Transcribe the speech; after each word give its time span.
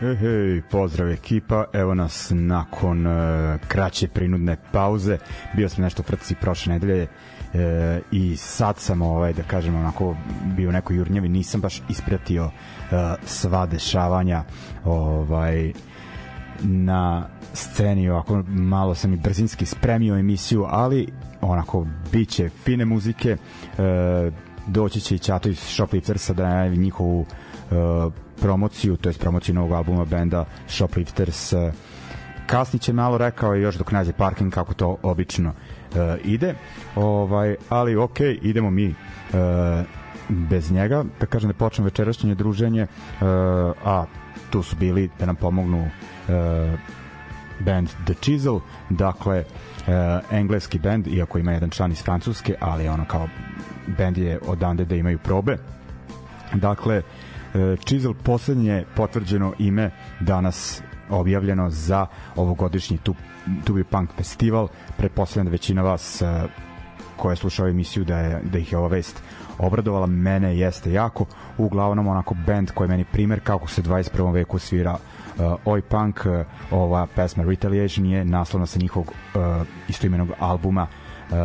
Hej, 0.00 0.16
hej, 0.16 0.62
pozdrav 0.70 1.10
ekipa, 1.10 1.64
evo 1.72 1.94
nas 1.94 2.32
nakon 2.34 3.06
uh, 3.06 3.12
kraće 3.68 4.08
prinudne 4.08 4.56
pauze, 4.72 5.18
bio 5.56 5.68
sam 5.68 5.84
nešto 5.84 6.02
u 6.02 6.04
frci 6.04 6.34
prošle 6.34 6.72
nedelje 6.72 7.02
uh, 7.02 7.60
i 8.12 8.36
sad 8.36 8.78
sam, 8.78 9.02
ovaj, 9.02 9.32
da 9.32 9.42
kažem, 9.42 9.74
onako 9.74 10.16
bio 10.56 10.68
u 10.68 10.72
nekoj 10.72 10.96
jurnjavi, 10.96 11.28
nisam 11.28 11.60
baš 11.60 11.82
ispratio 11.88 12.44
uh, 12.44 12.50
sva 13.24 13.66
dešavanja 13.66 14.44
ovaj, 14.84 15.72
na 16.62 17.28
sceni, 17.52 18.10
ovako 18.10 18.42
malo 18.48 18.94
sam 18.94 19.12
i 19.12 19.16
brzinski 19.16 19.66
spremio 19.66 20.18
emisiju, 20.18 20.64
ali 20.68 21.08
onako 21.40 21.86
biće 22.12 22.48
fine 22.48 22.84
muzike, 22.84 23.36
uh, 23.36 24.32
doći 24.66 25.00
će 25.00 25.14
i 25.14 25.18
Čato 25.18 25.48
iz 25.48 25.58
Shopliftersa 25.58 26.34
da 26.34 26.48
je 26.48 26.76
njihovu 26.76 27.20
uh, 27.20 28.12
promociju, 28.40 28.96
to 28.96 29.08
je 29.08 29.14
promociju 29.14 29.54
novog 29.54 29.72
albuma 29.72 30.04
benda 30.04 30.44
Shoplifters. 30.68 31.52
Kasni 32.48 32.78
će 32.78 32.92
malo 32.92 33.18
rekao 33.18 33.54
još 33.54 33.74
dok 33.74 33.92
nađe 33.92 34.12
parking 34.12 34.52
kako 34.52 34.74
to 34.74 34.96
obično 35.02 35.50
uh, 35.50 35.96
ide. 36.24 36.54
Ovaj, 36.96 37.56
ali 37.68 37.96
ok, 37.96 38.20
idemo 38.42 38.70
mi 38.70 38.88
uh, 38.88 39.34
bez 40.28 40.72
njega. 40.72 41.04
Da 41.20 41.26
kažem 41.26 41.50
da 41.50 41.54
počnem 41.54 41.84
večerašnje 41.84 42.34
druženje, 42.34 42.82
uh, 42.82 42.88
a 43.84 44.04
tu 44.50 44.62
su 44.62 44.76
bili 44.76 45.10
da 45.18 45.26
nam 45.26 45.36
pomognu 45.36 45.82
uh, 45.82 46.78
band 47.60 47.88
The 48.04 48.14
Chisel, 48.14 48.58
dakle 48.90 49.44
uh, 49.44 49.84
engleski 50.30 50.78
band, 50.78 51.06
iako 51.06 51.38
ima 51.38 51.52
jedan 51.52 51.70
član 51.70 51.92
iz 51.92 52.02
Francuske, 52.02 52.54
ali 52.60 52.88
ono 52.88 53.04
kao 53.04 53.28
band 53.98 54.18
je 54.18 54.38
odande 54.46 54.84
da 54.84 54.94
imaju 54.94 55.18
probe. 55.18 55.56
Dakle, 56.54 56.98
uh, 56.98 57.04
E, 57.04 57.27
Chisel 57.84 58.14
poslednje 58.14 58.84
potvrđeno 58.96 59.52
ime 59.58 59.90
danas 60.20 60.82
objavljeno 61.10 61.70
za 61.70 62.06
ovogodišnji 62.36 62.98
Tubi 63.64 63.84
Punk 63.84 64.10
festival. 64.16 64.68
Pretpostavljam 64.96 65.46
da 65.46 65.50
većina 65.50 65.82
vas 65.82 66.22
e, 66.22 66.42
koja 67.16 67.32
je 67.32 67.36
slušao 67.36 67.68
emisiju 67.68 68.04
da, 68.04 68.18
je, 68.18 68.40
da 68.42 68.58
ih 68.58 68.72
je 68.72 68.78
ova 68.78 68.88
vest 68.88 69.22
obradovala. 69.58 70.06
Mene 70.06 70.58
jeste 70.58 70.92
jako. 70.92 71.26
Uglavnom 71.58 72.06
onako 72.06 72.34
band 72.46 72.70
koji 72.70 72.86
je 72.86 72.90
meni 72.90 73.04
primer 73.04 73.40
kako 73.40 73.68
se 73.68 73.82
21. 73.82 74.32
veku 74.32 74.58
svira 74.58 74.92
uh, 75.38 75.54
Oi 75.64 75.82
Punk. 75.82 76.20
Uh, 76.26 76.46
ova 76.70 77.06
pesma 77.14 77.44
Retaliation 77.44 78.06
je 78.06 78.24
naslovna 78.24 78.66
sa 78.66 78.78
njihovog 78.78 79.12
uh, 79.34 79.66
istoimenog 79.88 80.28
albuma 80.38 80.86
uh, 81.30 81.36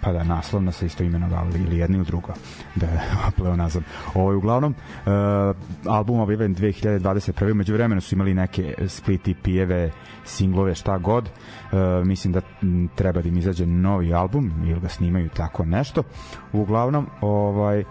pa 0.00 0.12
da 0.12 0.24
naslovna 0.24 0.72
sa 0.72 0.86
isto 0.86 1.04
imenog 1.04 1.32
ali 1.32 1.60
ili 1.60 1.78
jedno 1.78 1.96
ili 1.96 2.06
drugo 2.06 2.32
da 2.74 2.86
je 2.86 3.00
pleonazam 3.36 3.84
ovo 4.14 4.30
je 4.30 4.36
uglavnom 4.36 4.74
uh, 4.74 5.12
album 5.86 6.20
objavljen 6.20 6.54
2021. 6.54 7.54
među 7.54 7.72
vremenu 7.72 8.00
su 8.00 8.14
imali 8.14 8.34
neke 8.34 8.74
split 8.88 9.28
EP-eve 9.28 9.90
singlove 10.24 10.74
šta 10.74 10.98
god. 10.98 11.24
Uh, 11.24 12.06
mislim 12.06 12.32
da 12.32 12.40
treba 12.94 13.22
da 13.22 13.28
im 13.28 13.38
izađe 13.38 13.66
novi 13.66 14.14
album 14.14 14.52
ili 14.66 14.80
ga 14.80 14.88
snimaju 14.88 15.28
tako 15.28 15.64
nešto. 15.64 16.02
Uglavnom 16.52 17.06
ovaj 17.20 17.80
uh, 17.80 17.86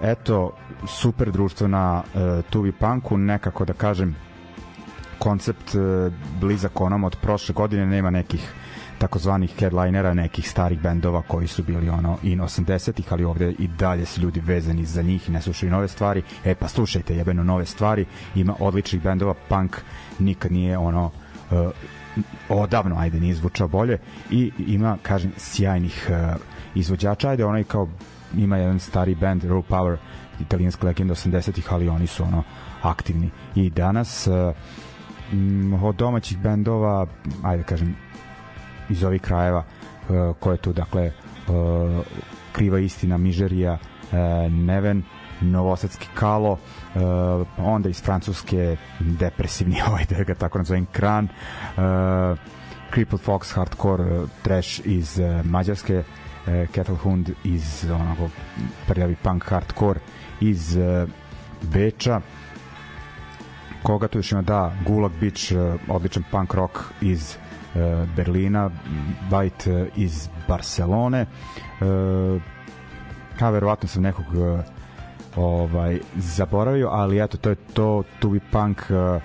eto 0.00 0.56
super 0.86 1.30
društvo 1.32 1.68
na 1.68 2.02
uh, 2.02 2.44
Tuvi 2.50 2.72
Punku. 2.72 3.18
Nekako 3.18 3.64
da 3.64 3.72
kažem 3.72 4.16
koncept 5.18 5.74
uh, 5.74 6.12
blizak 6.40 6.80
onom 6.80 7.04
od 7.04 7.16
prošle 7.22 7.52
godine 7.52 7.86
nema 7.86 8.10
nekih 8.10 8.52
takozvanih 8.98 9.54
headlinera 9.58 10.14
nekih 10.14 10.50
starih 10.50 10.80
bendova 10.80 11.22
koji 11.22 11.46
su 11.46 11.62
bili 11.62 11.88
ono 11.88 12.18
in 12.22 12.40
80-ih, 12.40 13.12
ali 13.12 13.24
ovde 13.24 13.54
i 13.58 13.68
dalje 13.68 14.06
su 14.06 14.20
ljudi 14.20 14.40
vezani 14.40 14.84
za 14.84 15.02
njih 15.02 15.28
i 15.28 15.32
ne 15.32 15.42
slušaju 15.42 15.72
nove 15.72 15.88
stvari. 15.88 16.22
E 16.44 16.54
pa 16.54 16.68
slušajte 16.68 17.16
jebeno 17.16 17.44
nove 17.44 17.66
stvari, 17.66 18.06
ima 18.34 18.54
odličnih 18.58 19.02
bendova, 19.02 19.34
punk 19.48 19.76
nikad 20.18 20.52
nije 20.52 20.78
ono 20.78 21.10
uh, 21.50 21.70
odavno, 22.48 22.96
ajde, 22.98 23.20
nije 23.20 23.34
zvučao 23.34 23.68
bolje. 23.68 23.98
I 24.30 24.50
ima, 24.58 24.96
kažem, 25.02 25.32
sjajnih 25.36 26.10
uh, 26.10 26.40
izvođača, 26.74 27.28
ajde, 27.28 27.44
onaj 27.44 27.64
kao 27.64 27.88
ima 28.36 28.56
jedan 28.56 28.80
stari 28.80 29.14
band, 29.14 29.42
Raw 29.44 29.62
Power, 29.68 29.96
italijanska 30.40 30.86
legenda 30.86 31.14
80-ih, 31.14 31.72
ali 31.72 31.88
oni 31.88 32.06
su 32.06 32.22
ono 32.22 32.42
aktivni. 32.82 33.30
I 33.54 33.70
danas 33.70 34.26
uh, 34.26 34.54
od 35.82 35.96
domaćih 35.96 36.38
bendova, 36.38 37.06
ajde 37.42 37.62
kažem, 37.62 37.96
iz 38.88 39.04
ovih 39.04 39.22
krajeva 39.22 39.58
uh, 39.64 40.36
koje 40.40 40.56
tu, 40.56 40.72
dakle, 40.72 41.12
uh, 41.48 42.06
kriva 42.52 42.78
istina, 42.78 43.16
Mižerija, 43.16 43.72
uh, 43.72 44.18
Neven, 44.52 45.02
Novosadski 45.40 46.08
Kalo, 46.14 46.58
onda 47.58 47.88
iz 47.88 48.02
Francuske 48.02 48.76
depresivni, 49.00 49.82
ovaj 49.88 50.04
da 50.04 50.24
ga 50.24 50.34
tako 50.34 50.58
nazovem, 50.58 50.86
Kran, 50.92 51.28
Crippled 52.94 53.20
Fox, 53.26 53.54
Hardcore, 53.54 54.04
Trash 54.42 54.80
iz 54.84 55.20
Mađarske, 55.44 55.98
uh, 55.98 56.04
Kettle 56.72 56.96
Hund 56.96 57.30
iz 57.44 57.84
onako 57.90 58.28
prljavi 58.86 59.16
punk 59.22 59.44
hardcore 59.44 60.00
iz 60.40 60.78
Beča, 61.62 62.20
koga 63.82 64.08
tu 64.08 64.18
još 64.18 64.32
ima? 64.32 64.42
Da 64.42 64.72
Gulag 64.86 65.12
Beach 65.20 65.52
odličan 65.88 66.24
punk 66.30 66.54
rock 66.54 66.78
iz 67.00 67.36
Berlina 68.16 68.70
Bite 69.30 69.72
uh, 69.72 69.88
iz 69.96 70.28
Barcelone 70.48 71.26
uh, 71.80 72.42
a 73.40 73.50
verovatno 73.50 73.88
sam 73.88 74.02
nekog 74.02 74.26
ovaj 75.36 75.98
zaboravio, 76.16 76.88
ali 76.88 77.22
eto 77.22 77.36
to 77.36 77.50
je 77.50 77.56
to 78.18 78.28
be 78.30 78.40
punk 78.52 78.78
uh, 78.90 79.22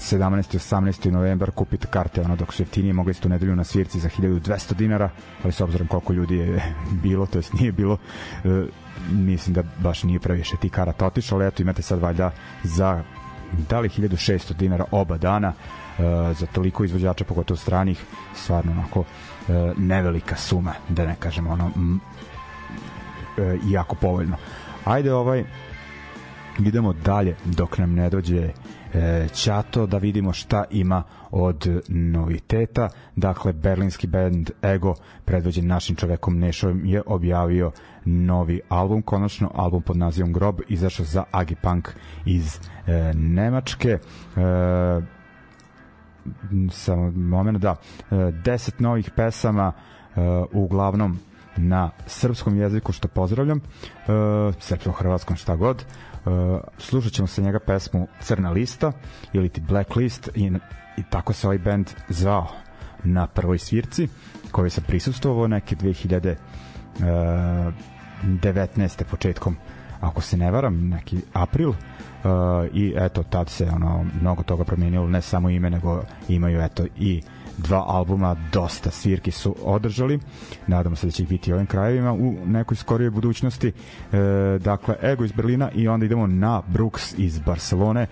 17. 0.00 0.58
18. 0.58 1.10
novembar 1.10 1.50
kupite 1.50 1.86
karte 1.86 2.20
ono 2.20 2.36
dok 2.36 2.52
su 2.54 2.62
jeftinije 2.62 2.92
mogli 2.92 3.14
ste 3.14 3.28
u 3.28 3.30
nedelju 3.30 3.56
na 3.56 3.64
svirci 3.64 4.00
za 4.00 4.08
1200 4.08 4.74
dinara 4.74 5.10
ali 5.44 5.52
s 5.52 5.60
obzirom 5.60 5.88
koliko 5.88 6.12
ljudi 6.12 6.36
je 6.36 6.74
bilo 7.02 7.26
to 7.26 7.38
jest 7.38 7.52
nije 7.52 7.72
bilo 7.72 7.98
mislim 9.10 9.54
da 9.54 9.62
baš 9.78 10.02
nije 10.02 10.20
previše 10.20 10.56
ti 10.56 10.68
karata 10.68 11.06
otišao 11.06 11.38
ali 11.38 11.46
eto 11.46 11.62
imate 11.62 11.82
sad 11.82 12.00
valjda 12.00 12.30
za 12.64 13.02
da 13.68 13.80
li 13.80 13.88
1600 13.88 14.52
dinara 14.52 14.84
oba 14.90 15.18
dana 15.18 15.52
za 16.32 16.46
toliko 16.46 16.84
izvođača 16.84 17.24
pogotovo 17.24 17.58
stranih 17.58 18.04
stvarno 18.34 18.72
onako 18.72 19.00
uh, 19.00 19.06
nevelika 19.78 20.36
suma 20.36 20.74
da 20.88 21.06
ne 21.06 21.16
kažem 21.18 21.46
ono 21.46 21.70
m, 21.76 22.00
uh, 23.38 23.72
jako 23.72 23.94
povoljno 23.94 24.36
ajde 24.84 25.14
ovaj 25.14 25.44
idemo 26.58 26.92
dalje 26.92 27.36
dok 27.44 27.78
nam 27.78 27.94
ne 27.94 28.10
dođe 28.10 28.50
e, 28.94 29.28
Ćato 29.32 29.86
da 29.86 29.98
vidimo 29.98 30.32
šta 30.32 30.64
ima 30.70 31.02
od 31.30 31.82
noviteta. 31.88 32.88
Dakle, 33.16 33.52
berlinski 33.52 34.06
band 34.06 34.50
Ego, 34.62 34.94
predvođen 35.24 35.66
našim 35.66 35.96
čovekom 35.96 36.38
Nešovim, 36.38 36.84
je 36.84 37.02
objavio 37.06 37.72
novi 38.04 38.60
album, 38.68 39.02
konačno 39.02 39.50
album 39.54 39.82
pod 39.82 39.96
nazivom 39.96 40.32
Grob, 40.32 40.60
izašao 40.68 41.06
za 41.06 41.24
Agipunk 41.30 41.88
iz 42.24 42.58
e, 42.86 43.12
Nemačke. 43.14 43.88
E, 43.88 44.00
samo 46.70 47.10
moment, 47.10 47.58
da, 47.58 47.76
e, 48.10 48.32
deset 48.44 48.80
novih 48.80 49.10
pesama, 49.10 49.72
e, 49.72 50.20
uglavnom 50.52 51.18
na 51.56 51.90
srpskom 52.06 52.56
jeziku, 52.56 52.92
što 52.92 53.08
pozdravljam, 53.08 53.58
e, 53.58 53.62
srpskom, 54.58 54.92
hrvatskom, 54.92 55.36
šta 55.36 55.56
god. 55.56 55.84
Slušat 56.78 57.12
ćemo 57.12 57.26
sa 57.26 57.42
njega 57.42 57.58
pesmu 57.58 58.06
Crna 58.20 58.50
lista 58.50 58.92
ili 59.32 59.48
ti 59.48 59.60
Blacklist 59.60 60.28
i, 60.34 60.52
i 60.96 61.02
tako 61.10 61.32
se 61.32 61.46
ovaj 61.46 61.58
band 61.58 61.90
zvao 62.08 62.46
na 63.04 63.26
prvoj 63.26 63.58
svirci 63.58 64.08
koji 64.50 64.70
sam 64.70 64.84
prisustovao 64.86 65.48
neke 65.48 65.76
2019. 65.76 66.36
Uh, 69.02 69.10
početkom 69.10 69.56
ako 70.00 70.20
se 70.20 70.36
ne 70.36 70.50
varam, 70.50 70.88
neki 70.88 71.20
april 71.32 71.68
uh, 71.68 71.76
i 72.72 72.94
eto 72.96 73.22
tad 73.22 73.48
se 73.48 73.68
ono 73.74 74.04
mnogo 74.20 74.42
toga 74.42 74.64
promenilo, 74.64 75.08
ne 75.08 75.22
samo 75.22 75.50
ime 75.50 75.70
nego 75.70 76.02
imaju 76.28 76.60
eto 76.60 76.86
i 76.96 77.22
dva 77.58 77.84
albuma, 77.86 78.36
dosta 78.52 78.90
svirki 78.90 79.30
su 79.30 79.56
održali. 79.62 80.18
Nadamo 80.66 80.96
se 80.96 81.06
da 81.06 81.10
će 81.10 81.22
ih 81.22 81.28
biti 81.28 81.52
ovim 81.52 81.66
krajevima 81.66 82.12
u 82.12 82.34
nekoj 82.46 82.76
skorijoj 82.76 83.10
budućnosti. 83.10 83.68
E, 83.68 84.18
dakle, 84.58 84.96
Ego 85.02 85.24
iz 85.24 85.32
Berlina 85.32 85.70
i 85.70 85.88
onda 85.88 86.06
idemo 86.06 86.26
na 86.26 86.62
Brooks 86.66 87.18
iz 87.18 87.38
Barcelone, 87.38 88.02
e, 88.02 88.06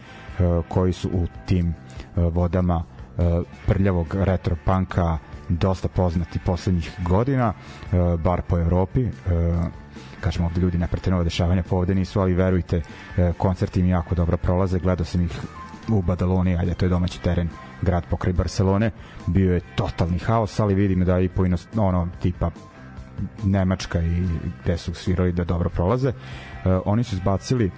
koji 0.68 0.92
su 0.92 1.08
u 1.08 1.26
tim 1.46 1.68
e, 1.68 1.74
vodama 2.20 2.84
e, 3.18 3.22
prljavog 3.66 4.14
retro 4.14 4.56
panka 4.64 5.18
dosta 5.48 5.88
poznati 5.88 6.38
poslednjih 6.38 6.92
godina, 7.08 7.52
e, 7.52 8.16
bar 8.16 8.42
po 8.42 8.58
Evropi. 8.58 9.02
E, 9.02 9.10
kažemo 10.20 10.46
ovde 10.46 10.60
ljudi 10.60 10.78
ne 10.78 10.86
prate 10.86 11.10
nove 11.10 11.24
dešavanja 11.24 11.62
po 11.62 11.76
ovde 11.76 11.94
nisu, 11.94 12.20
ali 12.20 12.34
verujte, 12.34 12.82
e, 13.16 13.32
koncerti 13.38 13.80
im 13.80 13.86
jako 13.86 14.14
dobro 14.14 14.36
prolaze, 14.36 14.78
gledao 14.78 15.04
sam 15.04 15.22
ih 15.22 15.40
u 15.88 16.02
Badaloni, 16.02 16.56
ajde, 16.56 16.74
to 16.74 16.84
je 16.84 16.88
domaći 16.88 17.22
teren 17.22 17.48
grad 17.82 18.04
pokraj 18.10 18.32
Barcelone, 18.32 18.90
bio 19.26 19.54
je 19.54 19.60
totalni 19.76 20.18
haos, 20.18 20.60
ali 20.60 20.74
vidimo 20.74 21.04
da 21.04 21.20
i 21.20 21.28
po 21.28 21.44
ono, 21.76 22.08
tipa 22.22 22.50
Nemačka 23.44 24.00
i 24.00 24.22
gde 24.62 24.76
su 24.78 24.94
svirali 24.94 25.32
da 25.32 25.44
dobro 25.44 25.70
prolaze. 25.70 26.08
Uh, 26.08 26.82
oni 26.84 27.04
su 27.04 27.16
zbacili 27.16 27.70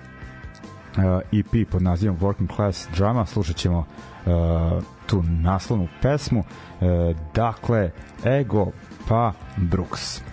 EP 1.33 1.71
pod 1.71 1.83
nazivom 1.83 2.19
Working 2.19 2.57
Class 2.57 2.89
Drama, 2.97 3.27
slušat 3.27 3.57
ćemo 3.57 3.87
tu 5.07 5.23
naslovnu 5.23 5.89
pesmu. 6.03 6.45
Dakle, 7.35 7.91
Ego 8.25 8.67
pa 9.09 9.33
Brooks. 9.57 10.30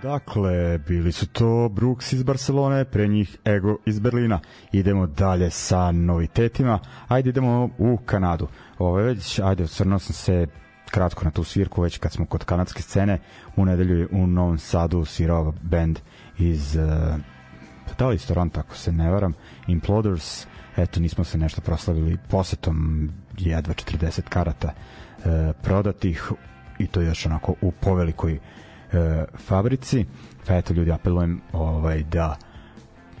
Dakle, 0.00 0.78
bili 0.78 1.12
su 1.12 1.26
to 1.26 1.68
Brooks 1.68 2.12
iz 2.12 2.22
Barcelone, 2.22 2.84
pre 2.84 3.08
njih 3.08 3.38
Ego 3.44 3.76
iz 3.86 3.98
Berlina. 3.98 4.40
Idemo 4.72 5.06
dalje 5.06 5.50
sa 5.50 5.92
novitetima. 5.92 6.78
Ajde 7.08 7.30
idemo 7.30 7.70
u 7.78 7.98
Kanadu. 8.06 8.48
Ovo 8.78 8.98
je 8.98 9.04
već, 9.04 9.38
ajde, 9.38 9.64
osvrnuo 9.64 9.98
sam 9.98 10.14
se 10.14 10.46
kratko 10.90 11.24
na 11.24 11.30
tu 11.30 11.44
svirku, 11.44 11.82
već 11.82 11.98
kad 11.98 12.12
smo 12.12 12.26
kod 12.26 12.44
kanadske 12.44 12.82
scene, 12.82 13.18
u 13.56 13.64
nedelju 13.64 14.08
u 14.12 14.26
Novom 14.26 14.58
Sadu 14.58 15.04
svirao 15.04 15.54
band 15.62 15.98
iz 16.38 16.76
uh, 16.76 17.16
da 17.98 18.08
li 18.08 18.18
Toronto, 18.18 18.60
ako 18.60 18.76
se 18.76 18.92
ne 18.92 19.10
varam, 19.10 19.34
Imploders, 19.66 20.46
eto, 20.76 21.00
nismo 21.00 21.24
se 21.24 21.38
nešto 21.38 21.60
proslavili 21.60 22.18
posetom 22.28 23.08
jedva 23.38 23.74
40 23.74 24.22
karata 24.22 24.72
uh, 24.72 25.24
prodatih 25.62 26.32
i 26.78 26.86
to 26.86 27.00
još 27.00 27.26
onako 27.26 27.54
u 27.60 27.72
povelikoj 27.72 28.38
e, 28.92 29.24
fabrici. 29.38 30.06
Pa 30.46 30.56
eto 30.56 30.74
ljudi, 30.74 30.92
apelujem 30.92 31.40
ovaj, 31.52 32.02
da 32.02 32.36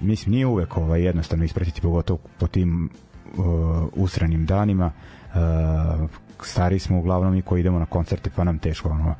mislim 0.00 0.32
nije 0.32 0.46
uvek 0.46 0.76
ovaj, 0.76 1.02
jednostavno 1.02 1.44
ispratiti 1.44 1.80
pogotovo 1.80 2.18
po 2.38 2.46
tim 2.46 2.90
uh, 3.36 3.44
usranim 3.92 4.46
danima. 4.46 4.90
Uh, 5.34 6.10
stari 6.42 6.78
smo 6.78 6.98
uglavnom 6.98 7.34
i 7.34 7.42
koji 7.42 7.60
idemo 7.60 7.78
na 7.78 7.86
koncerte 7.86 8.30
pa 8.36 8.44
nam 8.44 8.58
teško 8.58 8.88
ono 8.88 9.14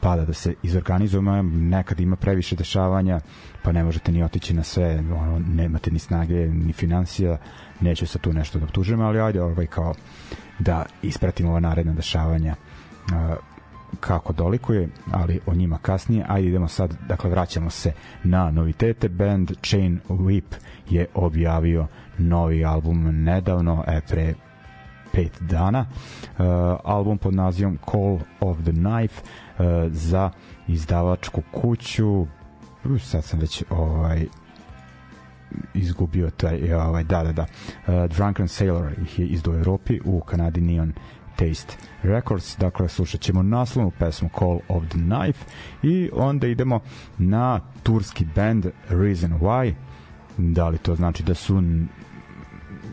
pada 0.00 0.24
da 0.24 0.32
se 0.32 0.54
izorganizujemo. 0.62 1.42
Nekad 1.42 2.00
ima 2.00 2.16
previše 2.16 2.56
dešavanja 2.56 3.20
pa 3.62 3.72
ne 3.72 3.84
možete 3.84 4.12
ni 4.12 4.22
otići 4.22 4.54
na 4.54 4.62
sve 4.62 5.02
ono, 5.16 5.38
nemate 5.38 5.90
ni 5.90 5.98
snage 5.98 6.48
ni 6.48 6.72
financija 6.72 7.38
neću 7.80 8.06
se 8.06 8.18
tu 8.18 8.32
nešto 8.32 8.58
da 8.58 8.64
optužujem 8.64 9.00
ali 9.00 9.20
ajde 9.20 9.42
ovaj 9.42 9.66
kao 9.66 9.94
da 10.58 10.86
ispratimo 11.02 11.50
ova 11.50 11.60
naredna 11.60 11.92
dešavanja. 11.92 12.54
Uh, 13.12 13.53
kako 14.00 14.32
dolikuje, 14.32 14.88
ali 15.12 15.40
o 15.46 15.54
njima 15.54 15.78
kasnije. 15.78 16.24
Ajde 16.28 16.48
idemo 16.48 16.68
sad, 16.68 16.96
dakle 17.08 17.30
vraćamo 17.30 17.70
se 17.70 17.92
na 18.24 18.50
novitete. 18.50 19.08
Band 19.08 19.52
Chain 19.62 20.00
Whip 20.08 20.54
je 20.90 21.06
objavio 21.14 21.86
novi 22.18 22.64
album 22.64 23.24
nedavno, 23.24 23.84
e, 23.86 24.00
pre 24.08 24.34
pet 25.14 25.42
dana. 25.42 25.86
Uh, 26.38 26.44
album 26.84 27.18
pod 27.18 27.34
nazivom 27.34 27.78
Call 27.90 28.18
of 28.40 28.58
the 28.62 28.72
Knife 28.72 29.22
uh, 29.22 29.64
za 29.92 30.30
izdavačku 30.68 31.42
kuću 31.52 32.26
sad 33.00 33.24
sam 33.24 33.40
već 33.40 33.64
ovaj 33.70 34.26
izgubio 35.74 36.30
taj 36.30 36.72
ovaj 36.72 37.04
da 37.04 37.22
da 37.22 37.32
da 37.32 37.42
uh, 37.42 38.10
Drunken 38.10 38.48
Sailor 38.48 38.92
ih 39.02 39.18
je 39.18 39.26
izdao 39.26 39.54
u 39.54 39.56
Evropi 39.56 40.00
u 40.04 40.20
Kanadi 40.20 40.60
Neon 40.60 40.92
Taste 41.36 41.76
Records, 42.02 42.56
dakle 42.58 42.88
slušat 42.88 43.20
ćemo 43.20 43.42
naslovnu 43.42 43.90
pesmu 43.98 44.28
Call 44.38 44.58
of 44.68 44.84
the 44.88 44.98
Knife 44.98 45.44
i 45.82 46.10
onda 46.12 46.46
idemo 46.46 46.80
na 47.18 47.60
turski 47.82 48.26
band 48.34 48.66
Reason 48.88 49.32
Why. 49.40 49.72
Da 50.38 50.68
li 50.68 50.78
to 50.78 50.94
znači 50.94 51.22
da 51.22 51.34
su 51.34 51.62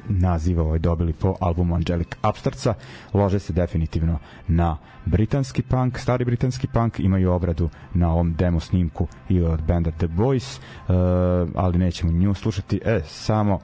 naziva 0.09 0.63
ovaj 0.63 0.79
dobili 0.79 1.13
po 1.13 1.35
albumu 1.39 1.75
Angelic 1.75 2.07
Upstartsa? 2.29 2.73
Lože 3.13 3.39
se 3.39 3.53
definitivno 3.53 4.19
na 4.47 4.77
britanski 5.05 5.61
punk, 5.61 5.99
stari 5.99 6.25
britanski 6.25 6.67
punk 6.67 6.99
imaju 6.99 7.31
obradu 7.31 7.69
na 7.93 8.11
ovom 8.13 8.33
demo 8.33 8.59
snimku 8.59 9.07
i 9.29 9.41
od 9.41 9.61
benda 9.61 9.91
The 9.91 10.07
Boys 10.07 10.59
uh, 10.59 11.49
ali 11.55 11.77
nećemo 11.77 12.11
nju 12.11 12.33
slušati. 12.33 12.81
E, 12.85 13.01
samo 13.05 13.59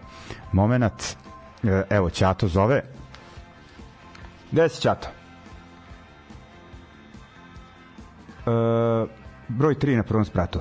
moment. 0.52 0.94
Uh, 1.64 1.70
evo 1.90 2.10
Ćato 2.10 2.48
zove 2.48 2.97
Gde 4.52 4.70
si 4.70 4.82
Ćato? 4.82 5.08
Uh, 8.46 9.10
broj 9.48 9.76
3 9.76 9.96
na 9.96 10.04
prvom 10.04 10.26
spratu. 10.26 10.60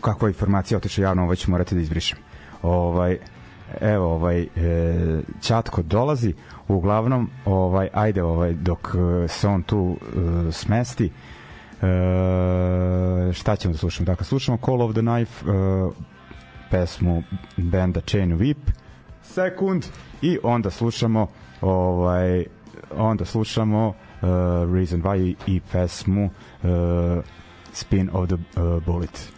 Kakva 0.00 0.28
informacija 0.28 0.78
otiče 0.78 1.02
javno, 1.02 1.22
ovo 1.22 1.34
ću 1.34 1.50
morati 1.50 1.74
da 1.74 1.80
izbrišem. 1.80 2.18
Ovaj, 2.62 3.18
evo, 3.80 4.14
ovaj, 4.14 4.42
e, 4.42 4.46
Ćatko 5.40 5.82
dolazi, 5.82 6.34
uglavnom, 6.68 7.30
ovaj, 7.44 7.88
ajde, 7.92 8.22
ovaj, 8.22 8.52
dok 8.52 8.88
e, 9.24 9.28
se 9.28 9.48
on 9.48 9.62
tu 9.62 9.96
e, 10.48 10.52
smesti, 10.52 11.04
e, 11.04 11.12
šta 13.32 13.56
ćemo 13.56 13.72
da 13.72 13.78
slušamo? 13.78 14.04
Dakle, 14.04 14.24
slušamo 14.24 14.58
Call 14.64 14.82
of 14.82 14.92
the 14.92 15.00
Knife, 15.00 15.50
e, 15.50 15.52
pesmu 16.70 17.22
benda 17.56 18.00
Chain 18.00 18.38
Whip, 18.38 18.56
sekund 19.28 19.84
i 20.22 20.38
onda 20.42 20.70
slušamo 20.70 21.26
ovaj 21.60 22.44
onda 22.96 23.24
slušamo 23.24 23.88
uh, 23.88 23.94
Reason 24.74 25.02
Why 25.02 25.34
i 25.46 25.60
pesmu 25.72 26.24
uh, 26.24 27.24
Spin 27.72 28.10
of 28.12 28.28
the 28.28 28.34
uh, 28.34 28.82
Bullet. 28.86 29.32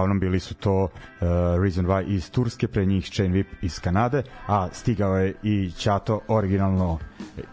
Uglavnom 0.00 0.20
bili 0.20 0.40
su 0.40 0.54
to 0.54 0.82
uh, 0.82 0.90
Reason 1.62 1.86
Why 1.86 2.04
iz 2.06 2.30
Turske, 2.30 2.68
pre 2.68 2.86
njih 2.86 3.10
Chain 3.10 3.32
Whip 3.32 3.44
iz 3.62 3.80
Kanade, 3.80 4.22
a 4.46 4.68
stigao 4.72 5.16
je 5.16 5.34
i 5.42 5.70
Chato 5.70 6.20
originalno 6.28 6.98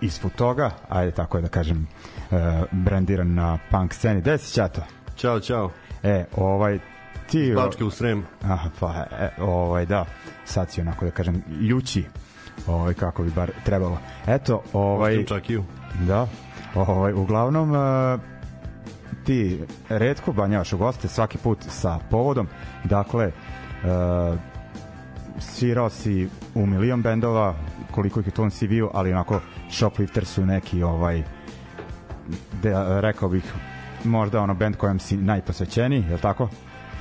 iz 0.02 0.22
Futoga, 0.22 0.72
ajde 0.90 1.12
tako 1.12 1.42
da 1.42 1.48
kažem, 1.48 1.88
uh, 2.32 2.38
brandiran 2.72 3.34
na 3.34 3.58
punk 3.72 3.94
sceni. 3.94 4.22
Gde 4.22 4.38
si 4.38 4.54
Chato? 4.54 4.82
Ćao, 5.18 5.40
čao. 5.40 5.72
E, 6.04 6.26
ovaj, 6.36 6.80
ti... 7.30 7.54
Bačke 7.56 7.84
u 7.84 7.90
Srem. 7.90 8.24
Aha, 8.44 8.70
pa, 8.80 9.06
e, 9.12 9.30
ovaj, 9.42 9.86
da, 9.86 10.06
sad 10.46 10.72
si 10.72 10.82
onako 10.82 11.06
da 11.06 11.12
kažem, 11.12 11.44
ljući, 11.62 12.06
ovaj, 12.68 12.94
kako 12.94 13.24
bi 13.24 13.32
bar 13.36 13.52
trebalo. 13.66 13.98
Eto, 14.28 14.64
ovaj... 14.74 15.26
Čakiju. 15.26 15.64
Da, 16.08 16.28
ovaj, 16.76 17.14
uglavnom, 17.14 17.72
uh, 17.72 18.37
ti 19.28 19.60
redko 19.90 20.34
banjavaš 20.34 20.74
u 20.74 20.78
goste 20.78 21.08
svaki 21.08 21.38
put 21.38 21.58
sa 21.70 22.00
povodom, 22.10 22.48
dakle, 22.84 23.28
uh, 23.28 24.40
svirao 25.40 25.90
si 25.90 26.30
u 26.56 26.66
milion 26.66 27.02
bendova, 27.02 27.56
koliko 27.92 28.20
ih 28.20 28.26
je 28.26 28.32
to 28.32 28.50
CV-u, 28.50 28.90
ali 28.94 29.14
onako 29.14 29.42
Shoplifter 29.72 30.26
su 30.26 30.46
neki 30.46 30.84
ovaj 30.84 31.24
de, 32.62 32.74
rekao 33.02 33.30
bih 33.30 33.54
možda 34.04 34.42
ono 34.42 34.54
bend 34.54 34.76
kojem 34.76 35.00
si 35.00 35.18
najposvećeniji, 35.18 36.04
je 36.08 36.14
li 36.14 36.22
tako? 36.22 36.50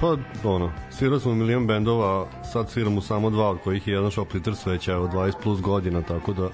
Pa, 0.00 0.16
ono, 0.44 0.72
svirao 0.90 1.20
sam 1.20 1.32
u 1.32 1.34
milion 1.34 1.66
bendova, 1.66 2.26
sad 2.52 2.70
sviram 2.70 2.98
u 2.98 3.00
samo 3.00 3.30
dva, 3.30 3.50
od 3.50 3.58
kojih 3.64 3.88
je 3.88 3.94
jedan 3.94 4.10
Shoplifter 4.10 4.54
već 4.66 4.88
evo 4.88 5.08
20 5.08 5.32
plus 5.42 5.60
godina, 5.60 6.02
tako 6.02 6.32
da 6.32 6.48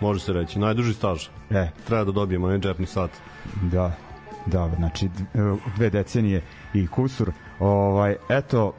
može 0.00 0.20
se 0.20 0.32
reći, 0.32 0.58
najduži 0.58 0.94
staž. 0.94 1.26
E. 1.50 1.70
Treba 1.86 2.04
da 2.04 2.12
dobijemo 2.12 2.46
onaj 2.46 2.58
džepni 2.58 2.86
sat. 2.86 3.10
Da, 3.62 3.92
da, 4.48 4.70
znači 4.76 5.08
dve 5.76 5.90
decenije 5.90 6.42
i 6.74 6.86
kusur. 6.86 7.32
Ovaj, 7.60 8.16
eto, 8.28 8.72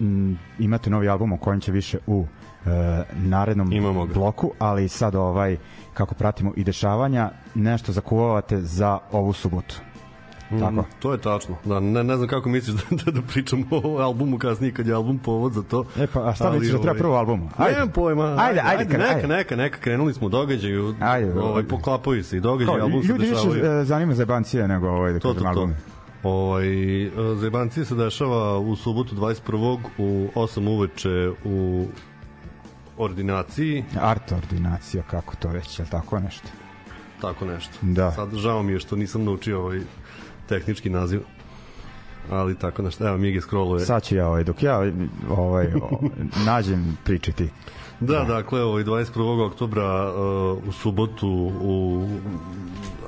m, 0.00 0.38
imate 0.58 0.90
novi 0.90 1.08
album 1.08 1.32
o 1.32 1.36
kojem 1.36 1.60
će 1.60 1.72
više 1.72 1.98
u 2.06 2.26
e, 2.66 2.68
narednom 3.12 3.70
bloku, 4.14 4.52
ali 4.58 4.88
sad 4.88 5.14
ovaj 5.14 5.56
kako 5.94 6.14
pratimo 6.14 6.52
i 6.56 6.64
dešavanja, 6.64 7.30
nešto 7.54 7.92
zakuvavate 7.92 8.60
za 8.60 8.98
ovu 9.12 9.32
subotu. 9.32 9.80
Mm, 10.54 10.60
Tako. 10.60 10.84
To 10.98 11.12
je 11.12 11.18
tačno. 11.18 11.56
Da, 11.64 11.80
ne, 11.80 12.04
ne 12.04 12.16
znam 12.16 12.28
kako 12.28 12.48
misliš 12.48 12.76
da, 12.90 12.96
da, 13.04 13.10
da 13.10 13.22
pričam 13.22 13.64
o 13.70 13.98
albumu 13.98 14.38
kasnije 14.38 14.72
kad 14.72 14.86
je 14.86 14.94
album 14.94 15.18
povod 15.18 15.52
za 15.52 15.62
to. 15.62 15.84
E 15.98 16.06
pa, 16.06 16.28
a 16.28 16.34
šta 16.34 16.50
misliš 16.52 16.72
da 16.72 16.78
treba 16.78 16.90
ovaj, 16.90 16.98
prvo 16.98 17.14
albumu? 17.14 17.50
Ajde. 17.56 17.72
Nemam 17.72 17.88
pojma. 17.88 18.24
Ajde, 18.24 18.60
ajde, 18.60 18.60
ajde, 18.64 18.82
ajde, 18.82 19.14
neka, 19.14 19.26
neka, 19.26 19.56
neka, 19.56 19.78
krenuli 19.78 20.14
smo 20.14 20.26
u 20.26 20.30
događaju. 20.30 20.94
Ajde, 21.00 21.40
ovaj, 21.40 21.62
poklapaju 21.62 22.24
se 22.24 22.36
i 22.36 22.40
događaj, 22.40 22.80
album 22.80 23.02
se 23.02 23.12
dešavaju. 23.12 23.54
Ljudi 23.54 23.60
više 23.60 23.84
zanima 23.84 24.14
zebancije 24.14 24.68
nego 24.68 24.88
ovaj, 24.88 25.12
da 25.12 25.18
to, 25.18 25.34
to, 25.34 25.40
to. 25.54 25.68
Ovaj, 26.22 27.02
e, 27.04 27.10
zebancije 27.40 27.84
se 27.84 27.94
dešava 27.94 28.58
u 28.58 28.76
subotu 28.76 29.14
21. 29.14 29.78
u 29.98 30.28
8 30.34 30.68
uveče 30.68 31.30
u 31.44 31.86
ordinaciji. 32.98 33.84
Art 34.00 34.32
ordinacija, 34.32 35.02
kako 35.02 35.36
to 35.36 35.52
reći, 35.52 35.82
je 35.82 35.86
tako 35.86 36.18
nešto? 36.18 36.48
Tako 37.20 37.44
nešto. 37.44 37.72
Da. 37.82 38.12
Sad 38.12 38.34
žao 38.34 38.62
mi 38.62 38.72
je 38.72 38.78
što 38.78 38.96
nisam 38.96 39.24
naučio 39.24 39.60
ovaj 39.60 39.80
tehnički 40.48 40.90
naziv 40.90 41.20
ali 42.30 42.54
tako 42.54 42.82
nešto. 42.82 43.08
Evo 43.08 43.16
Migi 43.16 43.40
scrolluje. 43.40 43.86
Sad 43.86 44.02
ću 44.02 44.16
ja 44.16 44.28
ovaj, 44.28 44.44
dok 44.44 44.62
ja 44.62 44.80
ovaj, 45.30 45.72
nađem 46.46 46.96
pričati. 47.04 47.48
Da, 48.00 48.18
da, 48.18 48.24
dakle, 48.24 48.62
ovaj 48.62 48.84
21. 48.84 49.46
oktobra 49.46 50.12
uh, 50.12 50.68
u 50.68 50.72
subotu 50.72 51.52
u 51.60 52.06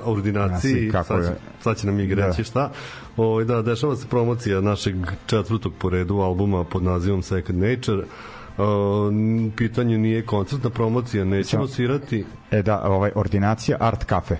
ordinaciji, 0.05 0.91
kako 0.91 1.07
sad, 1.07 1.25
će, 1.25 1.31
sad 1.61 1.77
će 1.77 1.87
nam 1.87 1.95
Migi 1.95 2.15
da. 2.15 2.27
reći 2.27 2.43
šta. 2.43 2.71
Ovaj, 3.17 3.45
da, 3.45 3.61
dešava 3.61 3.95
se 3.95 4.07
promocija 4.07 4.61
našeg 4.61 4.95
četvrtog 5.25 5.73
po 5.79 5.89
redu 5.89 6.17
albuma 6.17 6.63
pod 6.63 6.83
nazivom 6.83 7.21
Second 7.21 7.59
Nature. 7.59 8.03
Uh, 8.57 8.65
pitanje 9.55 9.97
nije 9.97 10.25
koncertna 10.25 10.69
promocija, 10.69 11.25
nećemo 11.25 11.67
svirati. 11.67 12.25
E 12.51 12.61
da, 12.61 12.81
ovaj 12.83 13.11
ordinacija 13.15 13.77
Art 13.79 14.05
Cafe. 14.09 14.37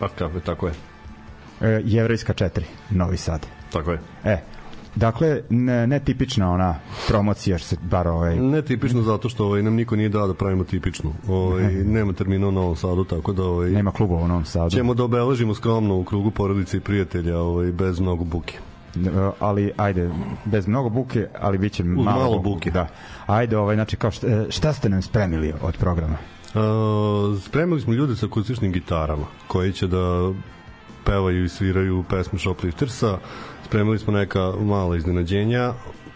Art 0.00 0.18
Cafe, 0.18 0.40
tako 0.40 0.66
je 0.66 0.89
e, 1.60 1.82
Jevrejska 1.84 2.32
4, 2.32 2.62
Novi 2.90 3.16
Sad. 3.16 3.46
Tako 3.72 3.90
je. 3.90 3.98
E, 4.24 4.38
Dakle, 4.94 5.42
ne, 5.50 5.86
ne 5.86 6.00
tipična 6.00 6.52
ona 6.52 6.74
promocija 7.08 7.58
što 7.58 7.68
se 7.68 7.76
bar 7.82 8.08
ovaj... 8.08 8.36
Ne 8.36 8.62
tipično 8.62 9.02
zato 9.02 9.28
što 9.28 9.46
ovaj, 9.46 9.62
nam 9.62 9.74
niko 9.74 9.96
nije 9.96 10.08
dao 10.08 10.26
da 10.26 10.34
pravimo 10.34 10.64
tipičnu. 10.64 11.12
Ovaj, 11.28 11.72
nema 11.72 12.12
termina 12.12 12.48
u 12.48 12.50
Novom 12.50 12.76
Sadu, 12.76 13.04
tako 13.04 13.32
da... 13.32 13.44
Ovaj, 13.44 13.70
nema 13.70 13.90
kluba 13.90 14.14
u 14.14 14.28
Novom 14.28 14.44
Sadu. 14.44 14.70
Ćemo 14.70 14.94
da 14.94 15.04
obeležimo 15.04 15.54
skromno 15.54 15.96
u 15.96 16.04
krugu 16.04 16.30
porodice 16.30 16.76
i 16.76 16.80
prijatelja 16.80 17.38
ovaj, 17.38 17.72
bez 17.72 18.00
mnogo 18.00 18.24
buke. 18.24 18.58
E, 18.96 19.30
ali 19.38 19.72
ajde 19.76 20.10
bez 20.44 20.66
mnogo 20.66 20.88
buke, 20.88 21.26
ali 21.40 21.58
biće 21.58 21.84
malo, 21.84 22.20
malo 22.20 22.38
buke. 22.38 22.70
Da. 22.70 22.86
Ajde, 23.26 23.56
ovaj 23.56 23.74
znači 23.76 23.96
kao 23.96 24.10
šta, 24.10 24.26
šta 24.48 24.72
ste 24.72 24.88
nam 24.88 25.02
spremili 25.02 25.52
od 25.62 25.76
programa? 25.76 26.16
Uh, 26.54 27.42
spremili 27.42 27.80
smo 27.80 27.92
ljude 27.92 28.16
sa 28.16 28.26
akustičnim 28.26 28.72
gitarama 28.72 29.26
koji 29.46 29.72
će 29.72 29.86
da 29.86 30.32
pevaju 31.10 31.44
i 31.44 31.48
sviraju 31.48 32.04
pesme 32.10 32.38
Shopliftersa. 32.38 33.18
Spremili 33.66 33.98
smo 33.98 34.12
neka 34.12 34.52
mala 34.60 34.96
iznenađenja, 34.96 35.72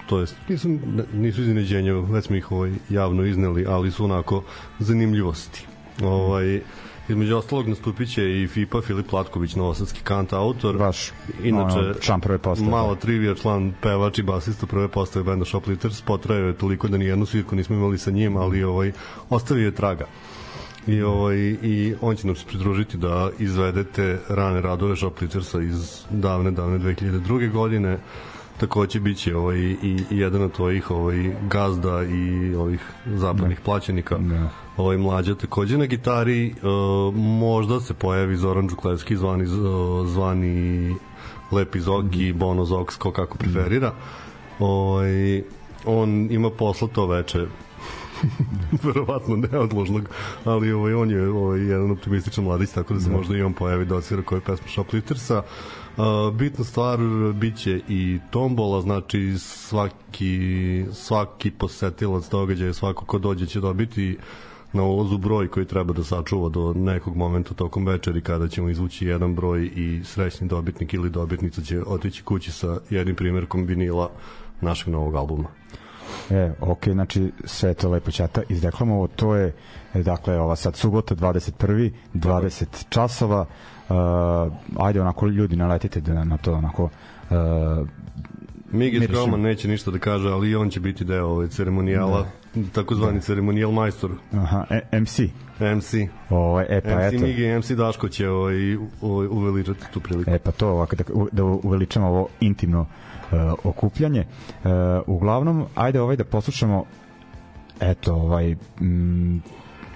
to 0.07 0.19
jest 0.21 0.37
nisu, 0.49 0.69
nisu 1.13 1.41
iznenađenja, 1.41 1.93
već 1.95 2.27
smo 2.27 2.37
ih 2.37 2.53
ovaj, 2.53 2.73
javno 2.89 3.25
izneli, 3.25 3.67
ali 3.69 3.91
su 3.91 4.05
onako 4.05 4.43
zanimljivosti. 4.79 5.67
Ovaj, 6.03 6.61
između 7.09 7.37
ostalog 7.37 7.69
nastupit 7.69 8.13
će 8.15 8.43
i 8.43 8.47
FIPA 8.47 8.81
Filip 8.81 9.13
Latković, 9.13 9.55
novosadski 9.55 10.01
kant 10.05 10.33
autor. 10.33 10.77
Vaš, 10.77 11.11
Inače, 11.43 11.79
ono, 11.79 11.95
član 11.95 12.21
prve 12.21 12.39
postave. 12.39 12.71
Malo 12.71 12.95
trivija, 12.95 13.35
član 13.35 13.73
pevač 13.83 14.19
i 14.19 14.23
basista 14.23 14.67
prve 14.67 14.89
postave 14.89 15.25
benda 15.25 15.45
Shoplifters. 15.45 16.03
Potrajao 16.03 16.47
je 16.47 16.59
toliko 16.59 16.89
da 16.89 16.97
ni 16.97 17.05
jednu 17.05 17.27
svirku 17.27 17.57
nismo 17.57 17.77
imali 17.77 17.99
sa 17.99 18.11
njim, 18.11 18.37
ali 18.37 18.65
ovaj, 18.65 18.93
ostavio 19.31 19.65
je 19.65 19.75
traga 19.75 20.07
i, 20.87 21.03
ovaj, 21.03 21.37
i 21.63 21.95
on 22.01 22.17
će 22.17 22.27
nam 22.27 22.37
se 22.37 22.47
pridružiti 22.47 22.97
da 22.97 23.31
izvedete 23.39 24.19
rane 24.29 24.61
radove 24.61 24.97
Shopliftersa 24.97 25.63
iz 25.63 26.05
davne, 26.11 26.51
davne 26.51 26.79
2002. 26.79 27.53
godine 27.53 27.99
takođe 28.61 29.01
biće 29.01 29.37
ovaj, 29.37 29.59
i, 29.59 29.77
i 29.83 30.19
jedan 30.19 30.43
od 30.43 30.53
tvojih 30.53 30.91
ovaj, 30.91 31.35
gazda 31.51 32.03
i 32.03 32.55
ovih 32.55 32.81
zapadnih 33.07 33.59
ne. 33.59 33.65
plaćenika 33.65 34.19
ne. 34.19 34.49
ovaj 34.77 34.97
mlađa 34.97 35.35
takođe 35.35 35.79
na 35.79 35.87
gitari 35.87 36.55
uh, 36.63 37.15
možda 37.15 37.81
se 37.81 37.95
pojavi 37.95 38.37
Zoran 38.37 38.67
Đuklevski 38.67 39.17
zvani, 39.17 39.47
zvani 40.07 40.95
Lepi 41.53 41.81
Zoki, 41.81 42.33
mm. 42.33 42.39
Bono 42.39 42.65
Zoks, 42.65 42.97
ko 42.97 43.13
kako 43.13 43.39
preferira 43.39 43.93
ovaj, 44.59 45.43
on 45.87 46.29
ima 46.31 46.51
posla 46.51 46.89
to 46.89 47.07
veče 47.07 47.47
verovatno 48.85 49.37
neodložnog, 49.37 50.09
ali 50.45 50.73
ovaj, 50.73 50.95
on 50.95 51.11
je 51.11 51.29
ovaj, 51.29 51.61
jedan 51.61 51.91
optimističan 51.91 52.45
mladić, 52.45 52.71
tako 52.71 52.95
da 52.95 53.01
se 53.01 53.11
da. 53.11 53.17
možda 53.17 53.37
i 53.37 53.43
on 53.43 53.53
pojavi 53.53 53.85
da 53.85 53.97
odsvira 53.97 54.23
koje 54.23 54.41
pesme 54.41 54.69
Shopliftersa. 54.69 55.43
Uh, 55.97 56.35
bitna 56.35 56.65
stvar 56.65 56.99
biće 57.35 57.81
i 57.89 58.19
tombola, 58.31 58.81
znači 58.81 59.35
svaki, 59.39 60.85
svaki 60.93 61.51
posetilac 61.51 62.29
događaja, 62.31 62.73
svako 62.73 63.05
ko 63.05 63.19
dođe 63.19 63.47
će 63.47 63.61
dobiti 63.61 64.19
na 64.75 64.83
ulazu 64.83 65.19
broj 65.19 65.49
koji 65.49 65.67
treba 65.67 65.93
da 65.93 66.05
sačuva 66.05 66.49
do 66.49 66.73
nekog 66.77 67.17
momenta 67.17 67.55
tokom 67.55 67.87
večeri 67.87 68.21
kada 68.21 68.49
ćemo 68.49 68.69
izvući 68.69 69.07
jedan 69.07 69.35
broj 69.35 69.71
i 69.77 70.01
srećni 70.05 70.49
dobitnik 70.49 70.95
ili 70.95 71.11
dobitnica 71.11 71.63
će 71.63 71.83
otići 71.87 72.23
kući 72.23 72.53
sa 72.53 72.79
jednim 72.91 73.17
primjerkom 73.17 73.67
vinila 73.67 74.11
našeg 74.61 74.89
novog 74.89 75.15
albuma. 75.15 75.49
E, 76.31 76.51
ok, 76.61 76.89
znači 76.89 77.33
sve 77.45 77.75
to 77.75 77.91
lepo 77.91 78.11
ćata 78.11 78.43
izreklamovo, 78.49 79.07
to 79.07 79.35
je 79.35 79.53
dakle 79.95 80.39
ova 80.39 80.57
sad 80.57 80.77
subota 80.77 81.15
21. 81.15 81.91
20 82.15 82.65
časova 82.89 83.41
uh, 83.89 83.97
ajde 84.79 85.01
onako 85.01 85.27
ljudi 85.27 85.57
naletite 85.57 86.01
da 86.01 86.25
na 86.25 86.37
to 86.37 86.53
onako 86.55 86.85
uh, 86.85 87.89
Migi 88.71 89.01
Skroman 89.05 89.41
neće 89.41 89.69
ništa 89.69 89.91
da 89.91 89.99
kaže, 89.99 90.29
ali 90.29 90.57
on 90.57 90.71
će 90.71 90.81
biti 90.81 91.05
deo 91.05 91.27
ove 91.27 91.49
ceremonijala, 91.49 92.23
da. 92.23 92.44
Takozvani 92.73 93.19
da. 93.19 93.21
ceremonijal 93.21 93.71
majstor. 93.71 94.11
Aha, 94.33 94.65
e, 94.71 95.01
MC. 95.01 95.19
MC. 95.61 95.95
Ovo, 96.31 96.61
e, 96.61 96.81
pa 96.81 96.97
MC 96.97 97.15
eto. 97.15 97.25
Migi 97.25 97.59
MC 97.59 97.71
Daško 97.71 98.09
će 98.09 98.29
ovaj, 98.29 98.77
ovaj, 99.01 99.27
uveličati 99.27 99.85
tu 99.93 100.01
priliku. 100.01 100.31
E, 100.31 100.39
pa 100.39 100.51
to 100.51 100.69
ovako, 100.69 100.97
da, 100.97 101.05
da 101.33 101.45
uveličamo 101.45 102.07
ovo 102.07 102.29
intimno 102.41 102.81
uh, 102.81 103.53
okupljanje. 103.65 104.25
Uh, 104.65 104.71
uglavnom, 105.07 105.67
ajde 105.75 106.01
ovaj 106.01 106.17
da 106.17 106.25
poslušamo 106.25 106.85
eto, 107.81 108.15
ovaj 108.15 108.57
m, 108.81 109.43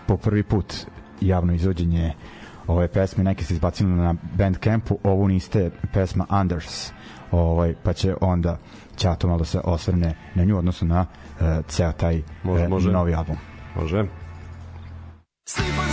po 0.06 0.16
prvi 0.16 0.42
put 0.42 0.74
javno 1.20 1.54
izvođenje 1.54 2.12
ove 2.66 2.88
pesme, 2.88 3.24
neke 3.24 3.44
se 3.44 3.54
izbacili 3.54 3.90
na 3.90 4.14
Bandcampu, 4.36 4.98
ovu 5.02 5.28
niste 5.28 5.70
pesma 5.92 6.26
Anders, 6.28 6.92
ovaj, 7.30 7.74
pa 7.82 7.92
će 7.92 8.14
onda 8.20 8.58
Ćato 8.98 9.28
malo 9.28 9.44
se 9.44 9.60
osvrne 9.64 10.14
na 10.34 10.44
nju, 10.44 10.58
odnosno 10.58 10.86
na 10.88 11.06
ceo 11.68 11.92
taj 11.92 12.22
može, 12.42 12.64
uh, 12.64 12.70
može. 12.70 12.90
novi 12.92 13.14
album. 13.14 13.36
Može. 13.76 14.04
Sleep 15.48 15.87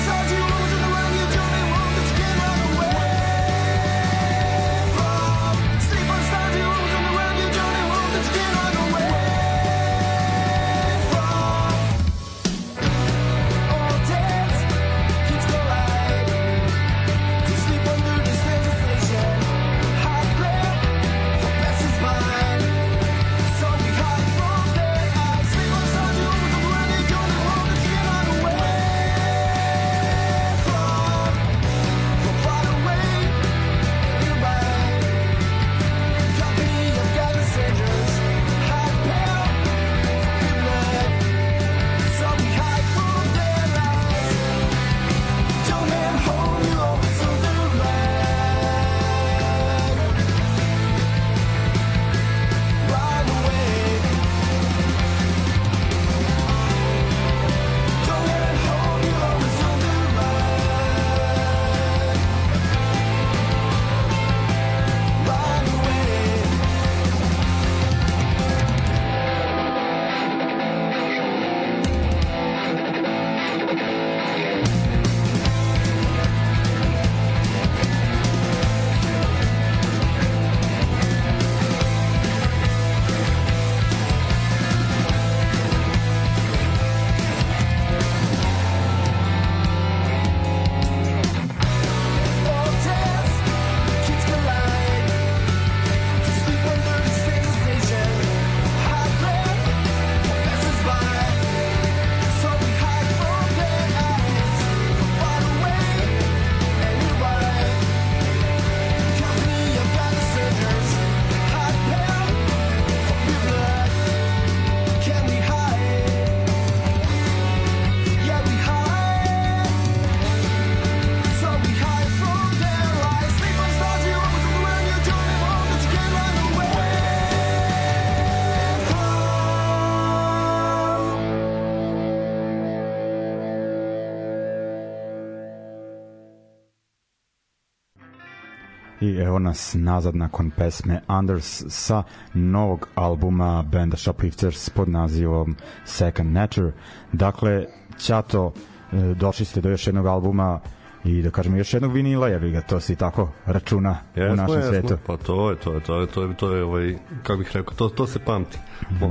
I 139.01 139.15
evo 139.15 139.39
nas 139.39 139.73
nazad 139.73 140.15
nakon 140.15 140.51
pesme 140.51 141.01
Anders 141.07 141.63
sa 141.67 142.03
novog 142.33 142.87
albuma 142.95 143.63
benda 143.63 143.97
Shoplifters 143.97 144.69
pod 144.69 144.89
nazivom 144.89 145.55
Second 145.85 146.33
Nature. 146.33 146.71
Dakle, 147.11 147.65
Ćato, 147.97 148.53
e, 148.93 149.13
došli 149.13 149.45
ste 149.45 149.61
do 149.61 149.69
još 149.69 149.87
jednog 149.87 150.05
albuma 150.05 150.59
i 151.03 151.21
da 151.21 151.29
kažemo 151.29 151.57
još 151.57 151.73
jednog 151.73 151.93
vinila, 151.93 152.27
jebi 152.27 152.51
ga, 152.51 152.61
to 152.61 152.79
se 152.79 152.95
tako 152.95 153.29
računa 153.45 153.97
jesmo, 154.15 154.33
u 154.33 154.35
našem 154.35 154.55
jesmo. 154.55 154.71
svetu. 154.71 154.97
Pa 155.07 155.17
to 155.17 155.49
je, 155.49 155.55
to 155.55 155.73
je, 155.73 155.79
to 155.79 156.01
je, 156.01 156.07
to 156.07 156.23
je, 156.23 156.33
to 156.33 156.55
je 156.55 156.63
ovaj, 156.63 156.97
kako 157.23 157.39
bih 157.39 157.51
rekao, 157.53 157.73
to, 157.73 157.89
to 157.89 158.07
se 158.07 158.19
pamti. 158.19 158.57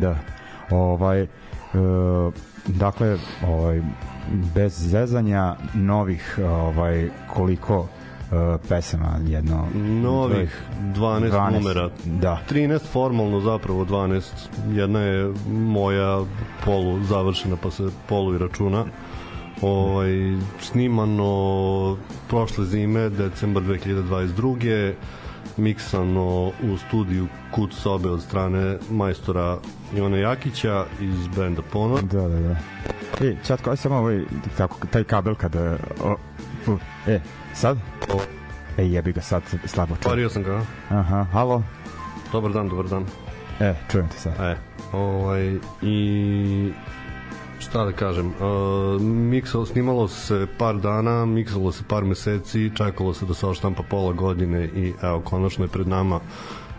Da. 0.01 0.19
Ovaj, 0.71 1.23
e, 1.23 1.29
dakle, 2.67 3.17
ovaj, 3.47 3.83
bez 4.55 4.91
zezanja 4.91 5.57
novih 5.75 6.39
ovaj 6.45 7.09
koliko 7.35 7.89
e, 8.55 8.59
pesama 8.69 9.19
jedno 9.27 9.67
Novih 10.03 10.63
12, 10.81 11.31
12, 11.31 11.53
numera. 11.53 11.91
da. 12.05 12.41
13 12.51 12.79
formalno 12.93 13.41
zapravo 13.41 13.85
12. 13.85 14.23
Jedna 14.73 15.01
je 15.01 15.33
moja 15.51 16.25
polu 16.65 17.05
završena 17.05 17.57
pa 17.63 17.71
se 17.71 17.83
polu 18.09 18.35
i 18.35 18.39
računa. 18.39 18.85
Ovaj 19.63 20.37
snimano 20.61 21.97
prošle 22.29 22.65
zime 22.65 23.09
decembar 23.09 23.63
2022 23.63 24.93
miksano 25.57 26.47
u 26.47 26.79
studiju 26.87 27.27
Kut 27.51 27.75
sobe 27.75 28.11
od 28.11 28.23
strane 28.23 28.79
majstora 28.91 29.59
Ivana 29.97 30.17
Jakića 30.17 30.85
iz 31.01 31.29
benda 31.37 31.63
Ponor. 31.73 32.03
Da, 32.03 32.29
da, 32.29 32.41
da. 32.41 32.57
E, 33.27 33.37
čatko, 33.47 33.71
aj 33.71 33.77
samo 33.77 33.97
ovaj, 33.97 34.23
tako, 34.57 34.87
taj 34.87 35.05
kabel 35.05 35.35
kada... 35.35 35.77
O, 36.05 36.17
fu, 36.65 36.79
e, 37.07 37.21
sad? 37.55 37.79
E, 38.79 38.83
jebi 38.83 39.13
ga 39.13 39.21
sad, 39.21 39.43
slabo 39.65 39.95
čujem. 39.95 40.11
Pario 40.11 40.31
sam 40.31 40.43
ga. 40.43 40.61
Aha, 40.91 41.27
halo? 41.33 41.63
Dobar 42.33 42.53
dan, 42.53 42.69
dobar 42.69 42.89
dan. 42.89 43.07
E, 43.61 43.75
čujem 43.91 44.09
te 44.09 44.19
sad. 44.19 44.33
E, 44.41 44.57
ovaj, 44.93 45.59
i 45.83 46.73
šta 47.59 47.85
da 47.85 47.93
kažem, 47.93 48.27
uh, 48.27 49.03
miksalo, 49.03 49.67
snimalo 49.67 50.09
se 50.09 50.47
par 50.59 50.77
dana, 50.77 51.25
miksalo 51.25 51.73
se 51.73 51.85
par 51.89 52.05
meseci, 52.05 52.71
čekalo 52.77 53.15
se 53.15 53.27
da 53.27 53.35
se 53.35 53.47
oštampa 53.47 53.83
pola 53.91 54.13
godine 54.13 54.65
i 54.65 54.93
evo, 55.03 55.21
konačno 55.21 55.65
je 55.65 55.69
pred 55.69 55.89
nama 55.89 56.21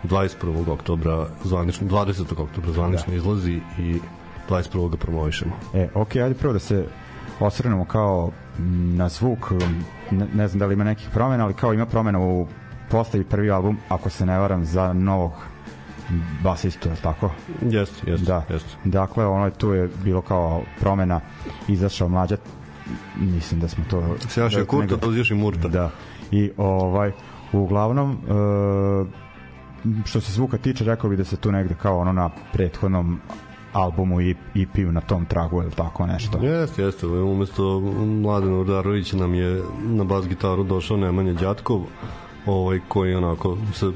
21. 0.04 0.70
oktobra 0.70 1.26
zvanično, 1.44 1.86
20. 1.86 2.42
oktobra 2.42 2.72
zvanično 2.72 3.10
da. 3.10 3.16
izlazi 3.16 3.60
i 3.78 4.00
21. 4.48 4.90
ga 4.90 4.96
promovišemo. 4.96 5.52
E, 5.74 5.88
ok, 5.94 6.16
ajde 6.16 6.34
prvo 6.34 6.52
da 6.52 6.58
se 6.58 6.86
osvrnemo 7.40 7.84
kao 7.84 8.30
na 8.96 9.08
zvuk, 9.08 9.52
ne, 10.10 10.26
ne 10.34 10.48
znam 10.48 10.58
da 10.58 10.66
li 10.66 10.74
ima 10.74 10.84
nekih 10.84 11.08
promena, 11.12 11.44
ali 11.44 11.54
kao 11.54 11.74
ima 11.74 11.86
promena 11.86 12.20
u 12.20 12.46
postavi 12.90 13.24
prvi 13.24 13.50
album, 13.50 13.78
ako 13.88 14.10
se 14.10 14.26
ne 14.26 14.38
varam, 14.38 14.64
za 14.64 14.92
novog 14.92 15.32
basistu, 16.42 16.88
je 16.88 16.96
tako? 17.02 17.30
Jeste, 17.62 18.10
jeste. 18.10 18.26
Da. 18.26 18.44
Jest. 18.50 18.66
Dakle, 18.84 19.26
ono 19.26 19.44
je 19.44 19.50
tu 19.50 19.72
je 19.72 19.88
bilo 20.04 20.22
kao 20.22 20.62
promena, 20.80 21.20
izašao 21.68 22.08
mlađa, 22.08 22.36
mislim 23.16 23.60
da 23.60 23.68
smo 23.68 23.84
to... 23.90 24.16
Se 24.28 24.40
jaše 24.40 24.58
da, 24.58 24.64
Kurta, 24.66 24.94
nego- 24.94 25.06
dođeš 25.06 25.30
i 25.30 25.34
Murta. 25.34 25.68
Da. 25.68 25.90
I 26.30 26.50
ovaj, 26.56 27.12
uglavnom, 27.52 28.12
e, 28.12 28.16
što 30.04 30.20
se 30.20 30.32
zvuka 30.32 30.58
tiče, 30.58 30.84
rekao 30.84 31.10
bih 31.10 31.18
da 31.18 31.24
se 31.24 31.36
tu 31.36 31.52
negde 31.52 31.74
kao 31.74 31.98
ono 31.98 32.12
na 32.12 32.30
prethodnom 32.52 33.20
albumu 33.76 34.20
i 34.20 34.34
EP-u 34.54 34.92
na 34.92 35.00
tom 35.00 35.24
tragu 35.24 35.62
ili 35.62 35.70
tako 35.70 36.06
nešto. 36.06 36.38
Jeste, 36.38 36.82
jeste. 36.82 37.06
Umesto 37.06 37.80
Mladena 38.22 38.58
Urdarovića 38.58 39.16
nam 39.16 39.34
je 39.34 39.62
na 39.84 40.04
bas 40.04 40.28
gitaru 40.28 40.64
došao 40.64 40.96
Nemanja 40.96 41.32
Đatkov, 41.32 41.82
ovaj, 42.46 42.80
koji 42.88 43.14
onako 43.14 43.58
se 43.74 43.86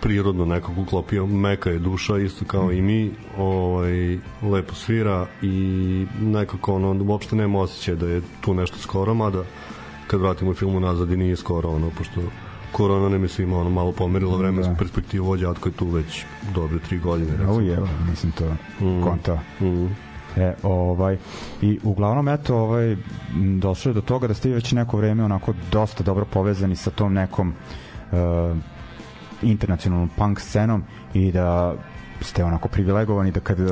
prirodno 0.00 0.44
nekako 0.44 0.80
uklopio, 0.80 1.26
meka 1.26 1.70
je 1.70 1.78
duša 1.78 2.18
isto 2.18 2.44
kao 2.44 2.72
i 2.72 2.82
mi, 2.82 3.10
ovaj, 3.38 4.18
lepo 4.42 4.74
svira 4.74 5.26
i 5.42 6.06
nekako 6.20 6.74
ono, 6.74 7.04
uopšte 7.04 7.36
nema 7.36 7.60
osjećaj 7.60 7.94
da 7.94 8.06
je 8.06 8.22
tu 8.40 8.54
nešto 8.54 8.78
skoro, 8.78 9.14
mada 9.14 9.44
kad 10.06 10.20
vratimo 10.20 10.54
film 10.54 10.82
nazad 10.82 11.12
i 11.12 11.16
nije 11.16 11.36
skoro 11.36 11.70
ono, 11.70 11.90
pošto 11.98 12.20
korona 12.72 13.08
nam 13.08 13.22
je 13.22 13.28
svima 13.28 13.58
ono 13.58 13.70
malo 13.70 13.92
pomerila 13.92 14.36
vremensku 14.36 14.72
Da. 14.72 14.78
perspektivu, 14.78 15.26
ovo 15.26 15.36
đatko 15.36 15.68
je 15.68 15.72
tu 15.72 15.86
već 15.86 16.24
dobre 16.54 16.78
tri 16.78 16.98
godine. 16.98 17.32
Ovo 17.34 17.58
recimo. 17.58 17.60
je, 17.60 17.76
evo, 17.76 17.88
mislim 18.10 18.32
to 18.32 18.44
Mm. 18.80 19.02
konta. 19.02 19.38
Mm. 19.60 19.86
E, 20.36 20.54
ovaj, 20.62 21.16
i 21.62 21.78
uglavnom, 21.82 22.28
eto, 22.28 22.56
ovaj, 22.56 22.96
došlo 23.58 23.90
je 23.90 23.94
do 23.94 24.00
toga 24.00 24.26
da 24.26 24.34
ste 24.34 24.48
već 24.50 24.72
neko 24.72 24.96
vreme 24.96 25.24
onako 25.24 25.54
dosta 25.72 26.04
dobro 26.04 26.24
povezani 26.24 26.76
sa 26.76 26.90
tom 26.90 27.12
nekom 27.14 27.54
uh, 28.12 28.18
internacionalnom 29.42 30.08
punk 30.16 30.40
scenom 30.40 30.82
i 31.14 31.32
da 31.32 31.74
ste 32.20 32.44
onako 32.44 32.68
privilegovani 32.68 33.30
da 33.30 33.40
kad 33.40 33.60
uh, 33.60 33.68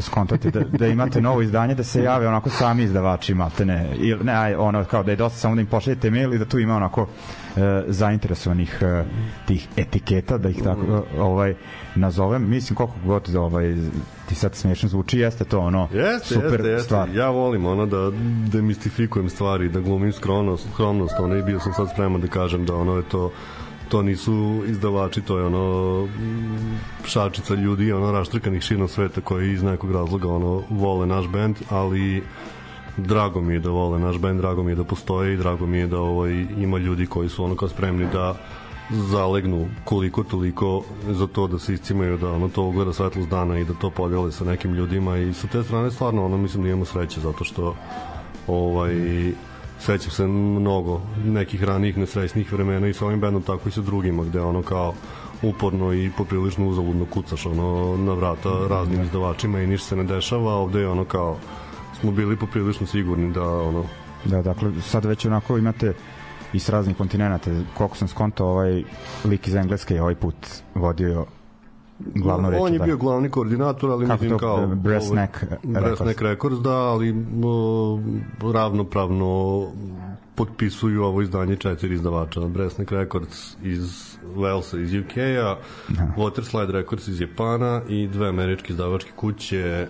skontate 0.00 0.50
da, 0.50 0.60
da 0.60 0.86
imate 0.86 1.20
novo 1.20 1.42
izdanje 1.42 1.74
da 1.74 1.84
se 1.84 2.02
jave 2.02 2.28
onako 2.28 2.50
sami 2.50 2.82
izdavači 2.82 3.34
maltene 3.34 3.88
ili 3.96 4.24
ne 4.24 4.56
ono 4.56 4.84
kao 4.84 5.02
da 5.02 5.10
je 5.10 5.16
dosta 5.16 5.38
samo 5.38 5.54
da 5.54 5.60
im 5.60 5.66
pošaljete 5.66 6.10
mail 6.10 6.34
i 6.34 6.38
da 6.38 6.44
tu 6.44 6.58
ima 6.58 6.76
onako 6.76 7.02
uh, 7.02 7.62
zainteresovanih 7.86 8.78
uh, 8.82 9.06
tih 9.46 9.68
etiketa 9.76 10.38
da 10.38 10.48
ih 10.48 10.62
tako 10.62 10.80
uh, 10.80 11.20
ovaj 11.20 11.54
nazovem 11.94 12.48
mislim 12.50 12.76
koliko 12.76 12.94
god 13.04 13.34
ovaj 13.34 13.74
ti 14.28 14.34
sad 14.34 14.54
smešno 14.54 14.88
zvuči 14.88 15.18
jeste 15.18 15.44
to 15.44 15.60
ono 15.60 15.88
Jeste, 15.92 16.34
super 16.34 16.50
jeste, 16.50 16.68
jeste. 16.68 16.84
stvar 16.84 17.08
Ja 17.14 17.30
volim 17.30 17.66
ono 17.66 17.86
da 17.86 18.10
demistifikujem 18.52 19.28
stvari, 19.30 19.68
da 19.68 19.80
glumim 19.80 20.12
skromnost, 20.12 20.68
skromnost, 20.72 21.14
ono 21.18 21.36
i 21.36 21.42
bio 21.42 21.60
sam 21.60 21.72
sad 21.72 21.90
spreman 21.90 22.20
da 22.20 22.26
kažem 22.26 22.66
da 22.66 22.74
ono 22.74 22.96
je 22.96 23.02
to 23.02 23.32
to 23.88 24.02
nisu 24.02 24.62
izdavači, 24.66 25.20
to 25.20 25.38
je 25.38 25.46
ono 25.46 26.04
mm, 26.06 26.78
šačica 27.04 27.54
ljudi, 27.54 27.92
ono 27.92 28.12
raštrkanih 28.12 28.62
širom 28.62 28.88
sveta 28.88 29.20
koji 29.20 29.52
iz 29.52 29.62
nekog 29.62 29.92
razloga 29.92 30.28
ono 30.28 30.62
vole 30.70 31.06
naš 31.06 31.28
bend, 31.28 31.56
ali 31.70 32.22
drago 32.96 33.40
mi 33.40 33.54
je 33.54 33.60
da 33.60 33.70
vole 33.70 33.98
naš 33.98 34.18
bend, 34.18 34.40
drago 34.40 34.62
mi 34.62 34.72
je 34.72 34.76
da 34.76 34.84
postoje 34.84 35.34
i 35.34 35.36
drago 35.36 35.66
mi 35.66 35.78
je 35.78 35.86
da 35.86 36.00
ovaj, 36.00 36.46
ima 36.56 36.78
ljudi 36.78 37.06
koji 37.06 37.28
su 37.28 37.44
ono 37.44 37.56
kao 37.56 37.68
spremni 37.68 38.06
da 38.12 38.34
zalegnu 38.90 39.68
koliko 39.84 40.22
toliko 40.22 40.84
za 41.06 41.26
to 41.26 41.46
da 41.46 41.58
se 41.58 41.74
iscimaju 41.74 42.18
da 42.18 42.30
ono 42.30 42.48
to 42.48 42.62
ugleda 42.62 42.92
svetlost 42.92 43.28
dana 43.28 43.58
i 43.58 43.64
da 43.64 43.74
to 43.74 43.90
podele 43.90 44.32
sa 44.32 44.44
nekim 44.44 44.74
ljudima 44.74 45.16
i 45.16 45.32
sa 45.32 45.46
te 45.46 45.62
strane 45.62 45.90
stvarno 45.90 46.24
ono 46.24 46.36
mislim 46.36 46.62
da 46.62 46.68
imamo 46.68 46.84
sreće 46.84 47.20
zato 47.20 47.44
što 47.44 47.74
ovaj 48.46 48.92
sećam 49.78 50.10
se 50.10 50.26
mnogo 50.26 51.00
nekih 51.24 51.64
ranijih 51.64 51.98
nesrećnih 51.98 52.52
vremena 52.52 52.88
i 52.88 52.94
sa 52.94 53.06
ovim 53.06 53.20
bendom 53.20 53.42
tako 53.42 53.68
i 53.68 53.72
sa 53.72 53.80
drugima 53.80 54.24
gde 54.24 54.40
ono 54.40 54.62
kao 54.62 54.94
uporno 55.42 55.92
i 55.92 56.10
poprilično 56.16 56.68
uzaludno 56.68 57.04
kucaš 57.04 57.46
ono 57.46 57.96
na 57.96 58.12
vrata 58.12 58.50
raznim 58.68 59.02
izdavačima 59.02 59.60
i 59.60 59.66
ništa 59.66 59.88
se 59.88 59.96
ne 59.96 60.04
dešava, 60.04 60.52
a 60.52 60.56
ovde 60.56 60.80
je 60.80 60.88
ono 60.88 61.04
kao 61.04 61.36
smo 62.00 62.12
bili 62.12 62.36
poprilično 62.36 62.86
sigurni 62.86 63.32
da 63.32 63.48
ono 63.48 63.84
Da, 64.24 64.42
dakle, 64.42 64.70
sad 64.82 65.04
već 65.04 65.26
onako 65.26 65.58
imate 65.58 65.94
i 66.52 66.58
s 66.58 66.68
raznih 66.68 66.96
kontinenta. 66.96 67.50
Koliko 67.74 67.96
sam 67.96 68.08
skontao, 68.08 68.48
ovaj 68.48 68.82
lik 69.24 69.48
iz 69.48 69.54
Engleske 69.54 69.94
je 69.94 70.02
ovaj 70.02 70.14
put 70.14 70.34
vodio 70.74 71.26
glavnu 71.98 72.50
reč. 72.50 72.60
On 72.62 72.72
je 72.72 72.78
da. 72.78 72.84
bio 72.84 72.96
glavni 72.96 73.30
koordinator, 73.30 73.90
ali 73.90 74.06
Kako 74.06 74.12
mislim 74.12 74.30
to, 74.30 74.38
kao... 74.38 74.62
e, 74.62 74.66
Brass 74.66 75.10
ovaj, 75.10 75.26
Records. 75.64 76.00
Neck 76.00 76.22
Records, 76.22 76.58
da, 76.58 76.76
ali 76.76 77.24
o, 77.44 78.00
ravnopravno 78.52 79.62
potpisuju 80.34 81.04
ovo 81.04 81.22
izdanje 81.22 81.56
četiri 81.56 81.94
izdavača. 81.94 82.40
Brass 82.40 82.78
Neck 82.78 82.92
Records 82.92 83.56
iz 83.62 84.16
Walesa 84.36 84.82
iz 84.82 84.94
UK-a, 84.94 85.56
Waterslide 86.16 86.70
Records 86.70 87.08
iz 87.08 87.20
Japana 87.20 87.82
i 87.88 88.08
dve 88.08 88.28
američke 88.28 88.72
izdavačke 88.72 89.10
kuće 89.16 89.86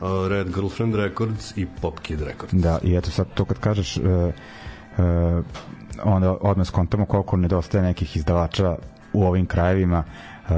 uh, 0.00 0.08
Red 0.28 0.54
Girlfriend 0.54 0.94
Records 0.94 1.56
i 1.56 1.66
Pop 1.82 2.00
Kid 2.00 2.20
Records. 2.22 2.52
Da, 2.52 2.78
i 2.82 2.96
eto 2.96 3.10
sad 3.10 3.26
to 3.34 3.44
kad 3.44 3.58
kažeš 3.58 3.96
uh, 3.96 4.04
uh, 4.04 5.44
onda 6.04 6.36
odmah 6.40 6.66
skontamo 6.66 7.06
koliko 7.06 7.36
nedostaje 7.36 7.84
nekih 7.84 8.16
izdavača 8.16 8.76
u 9.12 9.24
ovim 9.24 9.46
krajevima 9.46 10.04
uh, 10.04 10.54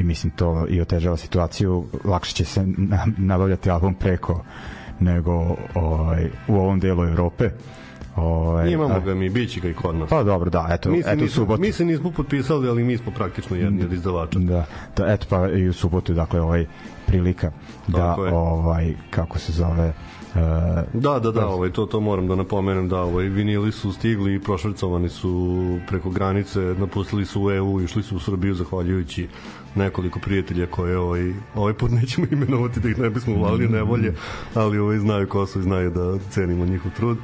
i 0.00 0.02
mislim 0.02 0.30
to 0.30 0.66
i 0.68 0.80
otežava 0.80 1.16
situaciju 1.16 1.86
lakše 2.04 2.34
će 2.34 2.44
se 2.44 2.66
na, 2.66 3.06
nabavljati 3.18 3.70
album 3.70 3.94
preko 3.94 4.44
nego 5.00 5.56
ovaj, 5.74 6.30
u 6.48 6.54
ovom 6.54 6.80
delu 6.80 7.04
Evrope 7.04 7.50
ovaj, 8.16 8.70
Imamo 8.70 8.94
a- 8.94 9.00
ga 9.00 9.14
mi, 9.14 9.30
bit 9.30 9.50
će 9.50 9.60
ga 9.60 9.68
i 9.68 9.74
kod 9.74 9.96
nas. 9.96 10.10
pa 10.10 10.22
dobro 10.22 10.50
da 10.50 10.66
eto, 10.70 10.90
Mi 10.90 10.98
eto 10.98 11.14
nismo, 11.14 11.28
subotu 11.28 11.60
mi 11.60 11.72
se 11.72 11.84
nismo 11.84 12.10
potpisali, 12.10 12.68
ali 12.68 12.84
mi 12.84 12.96
smo 12.96 13.12
praktično 13.12 13.56
jedni 13.56 13.84
od 13.84 13.92
izdavača. 13.92 14.38
Da, 14.38 14.64
da, 14.96 15.12
eto 15.12 15.26
pa 15.30 15.48
i 15.48 15.68
u 15.68 15.72
subotu 15.72 16.14
dakle 16.14 16.40
ovaj 16.40 16.66
prilika 17.06 17.52
da 17.86 18.16
ovaj 18.32 18.94
kako 19.10 19.38
se 19.38 19.52
zove 19.52 19.88
uh, 19.88 20.15
Da, 20.92 21.18
da, 21.18 21.30
da, 21.30 21.48
ovaj, 21.48 21.70
to, 21.70 21.86
to 21.86 22.00
moram 22.00 22.28
da 22.28 22.34
napomenem, 22.34 22.88
da, 22.88 23.00
ovaj, 23.00 23.24
vinili 23.24 23.72
su 23.72 23.92
stigli 23.92 24.34
i 24.34 24.40
prošvrcovani 24.40 25.08
su 25.08 25.60
preko 25.88 26.10
granice, 26.10 26.60
napustili 26.60 27.26
su 27.26 27.42
u 27.42 27.50
EU, 27.50 27.80
išli 27.80 28.02
su 28.02 28.16
u 28.16 28.20
Srbiju 28.20 28.54
zahvaljujući 28.54 29.28
nekoliko 29.74 30.18
prijatelja 30.20 30.66
koje 30.66 30.98
ovaj, 30.98 31.32
ovaj 31.54 31.74
put 31.74 31.90
nećemo 31.90 32.26
imenovati 32.32 32.80
da 32.80 32.88
ih 32.88 32.98
ne 32.98 33.10
bismo 33.10 33.34
uvalili 33.36 33.68
nevolje, 33.68 34.14
ali 34.54 34.78
ovaj, 34.78 34.98
znaju 34.98 35.28
ko 35.28 35.46
su 35.46 35.60
i 35.60 35.62
znaju 35.62 35.90
da 35.90 36.18
cenimo 36.30 36.66
njihov 36.66 36.92
trud. 36.96 37.18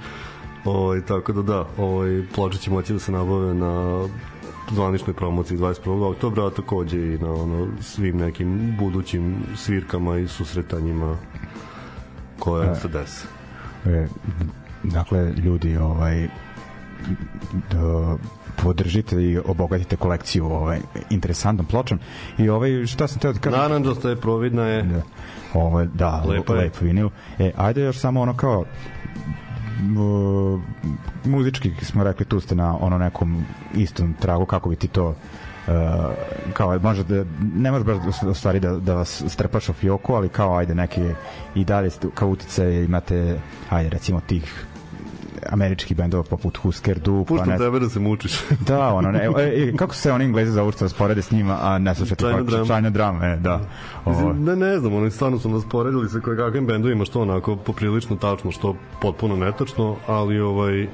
Ovaj, 0.64 1.00
tako 1.00 1.32
da 1.32 1.42
da, 1.42 1.66
ovaj, 1.78 2.22
ploče 2.34 2.58
će 2.58 2.70
moći 2.70 2.92
da 2.92 2.98
se 2.98 3.12
nabave 3.12 3.54
na 3.54 4.04
zvaničnoj 4.70 5.14
promociji 5.14 5.58
21. 5.58 6.10
oktobra, 6.10 6.46
a 6.46 6.50
takođe 6.50 6.98
i 6.98 7.18
na 7.18 7.32
ono, 7.32 7.68
svim 7.80 8.16
nekim 8.16 8.76
budućim 8.78 9.36
svirkama 9.56 10.18
i 10.18 10.28
susretanjima 10.28 11.16
koje? 12.42 12.70
E, 12.70 12.74
se 12.74 12.88
dese. 12.88 13.26
E, 13.86 14.06
dakle, 14.82 15.32
ljudi, 15.32 15.76
ovaj, 15.76 16.28
da 17.70 18.16
podržite 18.62 19.22
i 19.22 19.38
obogatite 19.38 19.96
kolekciju 19.96 20.46
ovaj 20.46 20.80
interesantnom 21.10 21.66
pločom. 21.66 21.98
I 22.38 22.48
ovaj 22.48 22.86
šta 22.86 23.08
sam 23.08 23.18
teo 23.18 23.32
da 23.32 23.38
kažem? 23.38 23.60
Naranđasta 23.60 24.10
je 24.10 24.16
providna 24.16 24.66
je. 24.66 24.82
Da, 24.82 25.02
ovaj 25.54 25.86
da 25.94 26.22
lepo, 26.28 26.54
lepo 26.54 26.84
vinil. 26.84 27.08
E 27.38 27.52
ajde 27.56 27.82
još 27.82 27.98
samo 27.98 28.20
ono 28.20 28.36
kao 28.36 28.64
uh, 29.80 30.60
muzički 31.24 31.72
smo 31.82 32.04
rekli 32.04 32.26
tu 32.26 32.40
ste 32.40 32.54
na 32.54 32.76
ono 32.80 32.98
nekom 32.98 33.44
istom 33.74 34.14
tragu 34.20 34.46
kako 34.46 34.68
bi 34.70 34.76
ti 34.76 34.88
to 34.88 35.14
uh, 35.66 35.74
kao 36.52 36.78
može 36.82 37.04
da 37.04 37.24
ne 37.54 37.70
može 37.70 37.84
baš 37.84 37.96
u 38.28 38.34
stvari 38.34 38.60
da, 38.60 38.72
da 38.72 38.94
vas 38.94 39.22
strpaš 39.28 39.68
u 39.68 39.72
fioku 39.72 40.14
ali 40.14 40.28
kao 40.28 40.56
ajde 40.56 40.74
neke 40.74 41.14
i 41.54 41.64
dalje 41.64 41.90
kao 42.14 42.28
utice 42.28 42.84
imate 42.84 43.38
ajde 43.70 43.88
recimo 43.88 44.20
tih 44.20 44.66
američkih 45.50 45.96
bendova 45.96 46.22
poput 46.22 46.56
Husker 46.56 46.98
Du. 46.98 47.24
Puštam 47.28 47.46
pa 47.46 47.52
ne... 47.52 47.58
tebe 47.58 47.78
da 47.78 47.88
se 47.88 48.00
mučiš. 48.00 48.32
da, 48.68 48.88
ono, 48.88 49.10
ne, 49.10 49.28
e, 49.38 49.68
e, 49.68 49.76
kako 49.76 49.94
se 49.94 50.12
oni 50.12 50.24
englezi 50.24 50.50
za 50.50 50.72
što 50.72 50.88
sporede 50.88 51.22
s 51.22 51.30
njima, 51.30 51.58
a 51.62 51.78
ne 51.78 51.94
slušate 51.94 52.24
China 52.24 52.42
Drum. 52.42 52.64
China 52.64 52.90
Drum, 52.90 53.22
e, 53.22 53.36
da. 53.36 53.60
Ovo. 54.04 54.32
Ne, 54.32 54.56
ne 54.56 54.78
znam, 54.78 54.94
oni 54.94 55.10
stvarno 55.10 55.38
su 55.38 55.48
nas 55.48 55.64
poredili 55.70 56.08
sa 56.08 56.20
koje 56.20 56.36
kakvim 56.36 56.66
bendovima, 56.66 57.04
što 57.04 57.22
onako 57.22 57.56
poprilično 57.56 58.16
tačno, 58.16 58.50
što 58.50 58.76
potpuno 59.00 59.36
netačno, 59.36 59.96
ali 60.06 60.40
ovaj, 60.40 60.88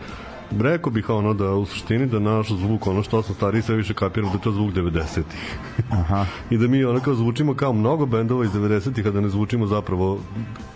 Rekao 0.61 0.93
bih 0.93 1.11
ono 1.11 1.35
da 1.35 1.55
u 1.55 1.67
suštini 1.67 2.07
da 2.07 2.19
naš 2.19 2.49
zvuk, 2.49 2.87
ono 2.87 3.03
što 3.03 3.23
sam 3.23 3.35
stariji 3.35 3.63
sve 3.63 3.77
više 3.77 3.95
kapiram 3.95 4.31
da 4.31 4.37
je 4.37 4.43
to 4.43 4.53
zvuk 4.53 4.75
90-ih. 4.75 5.59
Aha. 5.91 6.27
I 6.51 6.59
da 6.59 6.69
mi 6.69 6.85
ono 6.85 7.01
kao 7.01 7.15
zvučimo 7.15 7.55
kao 7.55 7.73
mnogo 7.73 8.07
bendova 8.07 8.45
iz 8.45 8.51
90-ih, 8.51 9.07
a 9.07 9.11
da 9.11 9.21
ne 9.21 9.29
zvučimo 9.29 9.67
zapravo 9.67 10.19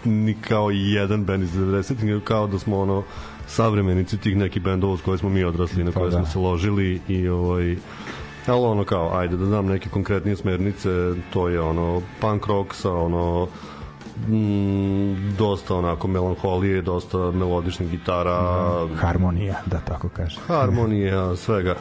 ni 0.04 0.34
kao 0.34 0.70
jedan 0.70 1.24
bend 1.24 1.42
iz 1.42 1.56
90-ih, 1.56 2.04
nego 2.04 2.20
kao 2.20 2.46
da 2.46 2.58
smo 2.58 2.78
ono 2.78 3.02
savremenici 3.46 4.18
tih 4.18 4.36
nekih 4.36 4.62
bendova 4.62 4.96
s 4.96 5.00
koje 5.00 5.18
smo 5.18 5.28
mi 5.28 5.44
odrasli, 5.44 5.84
na 5.84 5.92
pa 5.92 6.00
koje 6.00 6.10
da. 6.10 6.16
smo 6.16 6.26
se 6.26 6.38
ložili 6.38 7.00
i 7.08 7.28
ovaj 7.28 7.76
ali 8.46 8.64
ono 8.66 8.84
kao, 8.84 9.16
ajde 9.16 9.36
da 9.36 9.46
znam 9.46 9.66
neke 9.66 9.88
konkretnije 9.88 10.36
smernice, 10.36 11.14
to 11.32 11.48
je 11.48 11.60
ono 11.60 12.02
punk 12.20 12.46
rock 12.46 12.74
sa 12.74 12.92
ono 12.92 13.48
mm, 14.28 15.36
dosta 15.38 15.76
onako 15.76 16.08
melanholije, 16.08 16.82
dosta 16.82 17.18
melodičnih 17.18 17.90
gitara. 17.90 18.40
Mm, 18.84 18.96
harmonija, 18.96 19.56
da 19.66 19.80
tako 19.80 20.08
kaže. 20.08 20.40
Harmonija, 20.46 21.36
svega. 21.36 21.74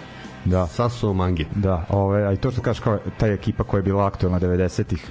Da. 0.45 0.67
Saso 0.67 1.13
Mangi. 1.13 1.47
Da, 1.55 1.85
ove, 1.89 2.27
a 2.27 2.31
i 2.33 2.37
to 2.37 2.51
što 2.51 2.61
kažeš 2.61 2.79
kao 2.79 2.99
ta 3.17 3.27
ekipa 3.27 3.63
koja 3.63 3.79
je 3.79 3.83
bila 3.83 4.05
aktualna 4.05 4.39
90-ih, 4.39 5.07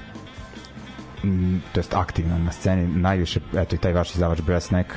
mm, 1.24 1.56
to 1.72 1.80
jest 1.80 1.94
aktivna 1.94 2.38
na 2.38 2.52
sceni, 2.52 2.88
najviše, 2.88 3.40
eto 3.54 3.76
i 3.76 3.78
taj 3.78 3.92
vaš 3.92 4.14
izdavač 4.14 4.40
Breastneck 4.40 4.90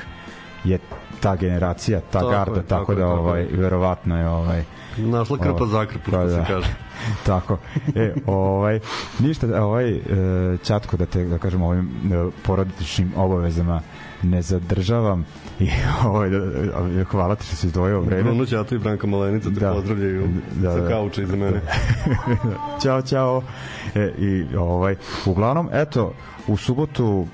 je 0.64 0.78
ta 1.20 1.36
generacija, 1.36 2.00
ta 2.00 2.18
tako 2.18 2.30
garda, 2.30 2.60
je, 2.60 2.66
tako, 2.66 2.80
tako 2.80 2.94
da 2.94 3.00
tako 3.00 3.20
ovaj 3.20 3.46
verovatno 3.52 4.18
je 4.18 4.28
ovaj 4.28 4.64
našla 4.96 5.38
krpa 5.38 5.64
ovaj, 5.64 5.68
zakrpu, 5.68 6.10
što 6.10 6.18
pa 6.18 6.24
da, 6.24 6.30
se 6.30 6.52
kaže. 6.52 6.68
tako. 7.26 7.58
E, 7.94 8.14
ovaj 8.26 8.80
ništa, 9.18 9.64
ovaj 9.64 9.90
e, 9.90 10.00
čatko 10.64 10.96
da 10.96 11.06
te 11.06 11.24
da 11.24 11.38
kažem 11.38 11.62
ovim 11.62 11.90
e, 12.12 12.30
porodičnim 12.42 13.12
obavezama 13.16 13.80
ne 14.22 14.42
zadržavam 14.42 15.26
i 15.60 15.68
ovaj 16.08 16.30
da, 16.30 17.04
hvala 17.04 17.34
ti 17.34 17.46
što 17.46 17.56
si 17.56 17.66
izdvojio 17.66 18.00
vreme. 18.00 18.22
Bruno 18.22 18.46
Ćato 18.46 18.74
i 18.74 18.78
Branka 18.78 19.06
Malenica 19.06 19.48
te 19.48 19.60
da, 19.60 19.72
pozdravljaju 19.72 20.28
da, 20.54 20.72
sa 20.72 20.80
da. 20.80 20.88
kauča 20.88 21.22
iza 21.22 21.36
mene. 21.36 21.60
ćao, 22.82 23.02
ćao. 23.02 23.42
E, 23.94 24.12
I 24.18 24.56
ovaj 24.56 24.96
uglavnom 25.26 25.68
eto 25.72 26.12
u 26.46 26.56
subotu 26.56 27.26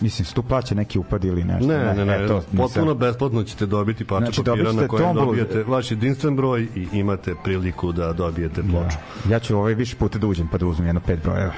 mislim 0.00 0.26
se 0.26 0.34
tu 0.34 0.42
plaća 0.42 0.74
neki 0.74 0.98
upad 0.98 1.24
ili 1.24 1.44
nešto. 1.44 1.66
Ne, 1.66 1.78
ne, 1.78 1.94
ne, 1.94 2.04
ne 2.04 2.28
to, 2.28 2.42
potpuno 2.56 2.84
nisam... 2.84 2.98
besplatno 2.98 3.42
ćete 3.42 3.66
dobiti 3.66 4.04
parče 4.04 4.24
znači, 4.24 4.44
papira 4.44 4.72
na 4.72 4.88
kojem 4.88 5.06
tombol... 5.06 5.26
dobijete 5.26 5.62
vaš 5.62 5.90
jedinstven 5.90 6.36
broj 6.36 6.68
i 6.74 6.88
imate 6.92 7.34
priliku 7.44 7.92
da 7.92 8.12
dobijete 8.12 8.62
da. 8.62 8.70
ploču. 8.70 8.96
Da. 9.24 9.34
Ja 9.34 9.38
ću 9.38 9.56
ovaj 9.56 9.74
više 9.74 9.96
puta 9.96 10.18
da 10.18 10.26
uđem 10.26 10.48
pa 10.48 10.58
da 10.58 10.66
uzmem 10.66 10.88
jedno 10.88 11.00
pet 11.06 11.22
brojeva 11.22 11.52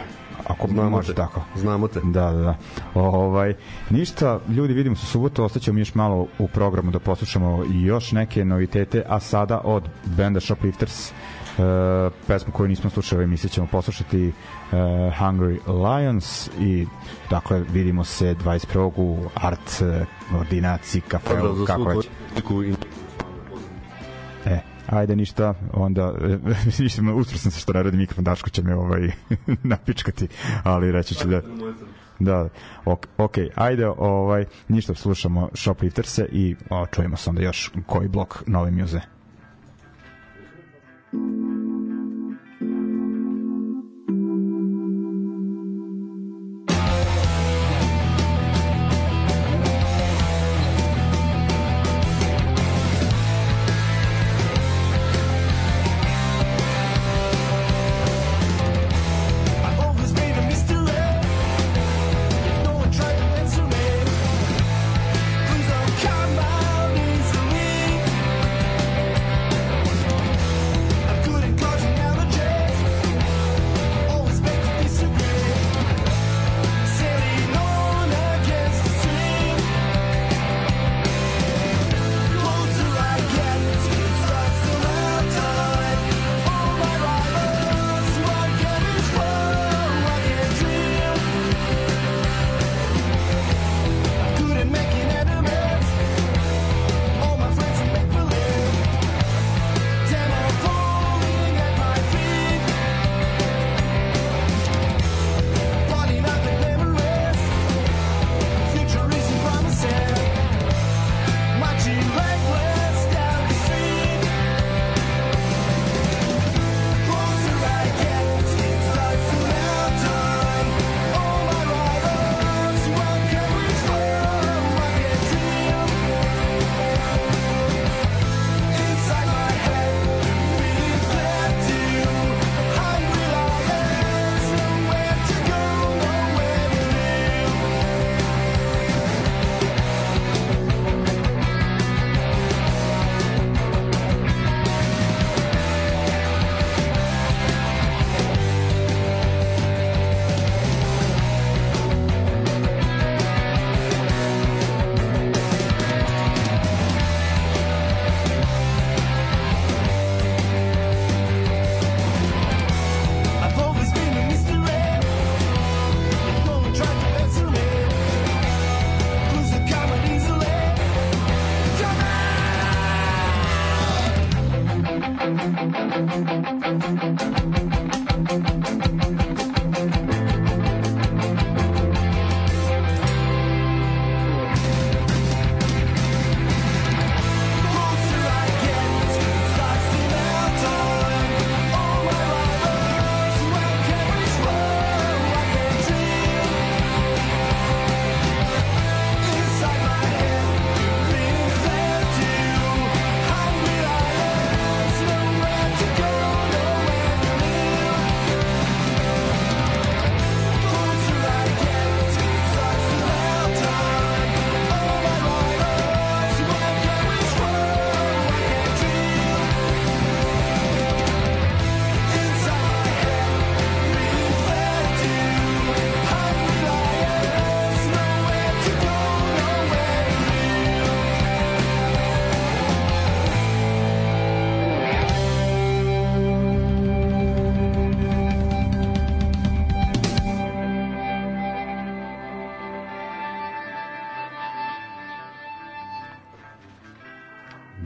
ako 0.49 0.69
znamo 0.69 0.91
može 0.91 1.07
te. 1.07 1.15
tako. 1.15 1.41
Znamo 1.57 1.89
te. 1.89 2.01
Da, 2.05 2.33
da, 2.33 2.39
da. 2.39 2.57
Ovaj, 2.95 3.55
ništa, 3.91 4.41
ljudi, 4.49 4.75
vidimo 4.75 4.97
se 4.97 5.03
u 5.03 5.07
subotu, 5.07 5.45
ostaćemo 5.45 5.79
još 5.79 5.95
malo 5.95 6.27
u 6.39 6.49
programu 6.49 6.91
da 6.91 6.99
poslušamo 6.99 7.65
još 7.73 8.13
neke 8.13 8.45
novitete, 8.45 9.03
a 9.09 9.21
sada 9.21 9.61
od 9.65 9.83
benda 10.05 10.41
Shoplifters 10.41 11.13
uh, 11.59 12.13
pesmu 12.27 12.53
koju 12.53 12.69
nismo 12.69 12.91
slušali 12.91 13.27
mi 13.27 13.37
se 13.37 13.49
ćemo 13.49 13.67
poslušati 13.67 14.29
uh, 14.29 14.79
Hungry 15.19 15.59
Lions 15.67 16.51
i 16.61 16.87
dakle 17.31 17.63
vidimo 17.73 18.05
se 18.05 18.35
21. 18.35 18.93
u 18.97 19.19
Art 19.35 19.83
uh, 20.31 20.41
ordinaciji 20.41 21.01
kafeu 21.01 21.55
da, 21.55 21.67
kako 21.67 21.85
već 21.85 22.09
e 24.47 24.61
ajde 24.87 25.17
ništa, 25.17 25.55
onda 25.73 26.15
ništa, 26.79 27.03
ustro 27.15 27.39
sam 27.39 27.51
se 27.51 27.61
što 27.61 27.73
ne 27.73 27.83
radi 27.83 27.97
mikrofon, 27.97 28.25
Daško 28.25 28.51
će 28.51 28.63
me 28.63 28.75
ovaj, 28.75 29.11
napičkati, 29.63 30.29
ali 30.63 30.93
reći 30.93 31.15
ću 31.15 31.29
da 31.29 31.43
da, 32.19 32.49
ok, 32.85 33.07
ok, 33.19 33.35
ajde, 33.55 33.89
ovaj, 33.89 34.45
ništa, 34.69 34.95
slušamo 34.95 35.49
Shoplifterse 35.55 36.29
i 36.33 36.57
o, 36.71 36.87
čujemo 36.87 37.17
se 37.17 37.31
onda 37.31 37.43
još 37.43 37.71
koji 37.87 38.09
blok 38.09 38.43
nove 38.47 38.71
muze. 38.71 39.01
Thank 41.13 41.23
you. 41.25 41.66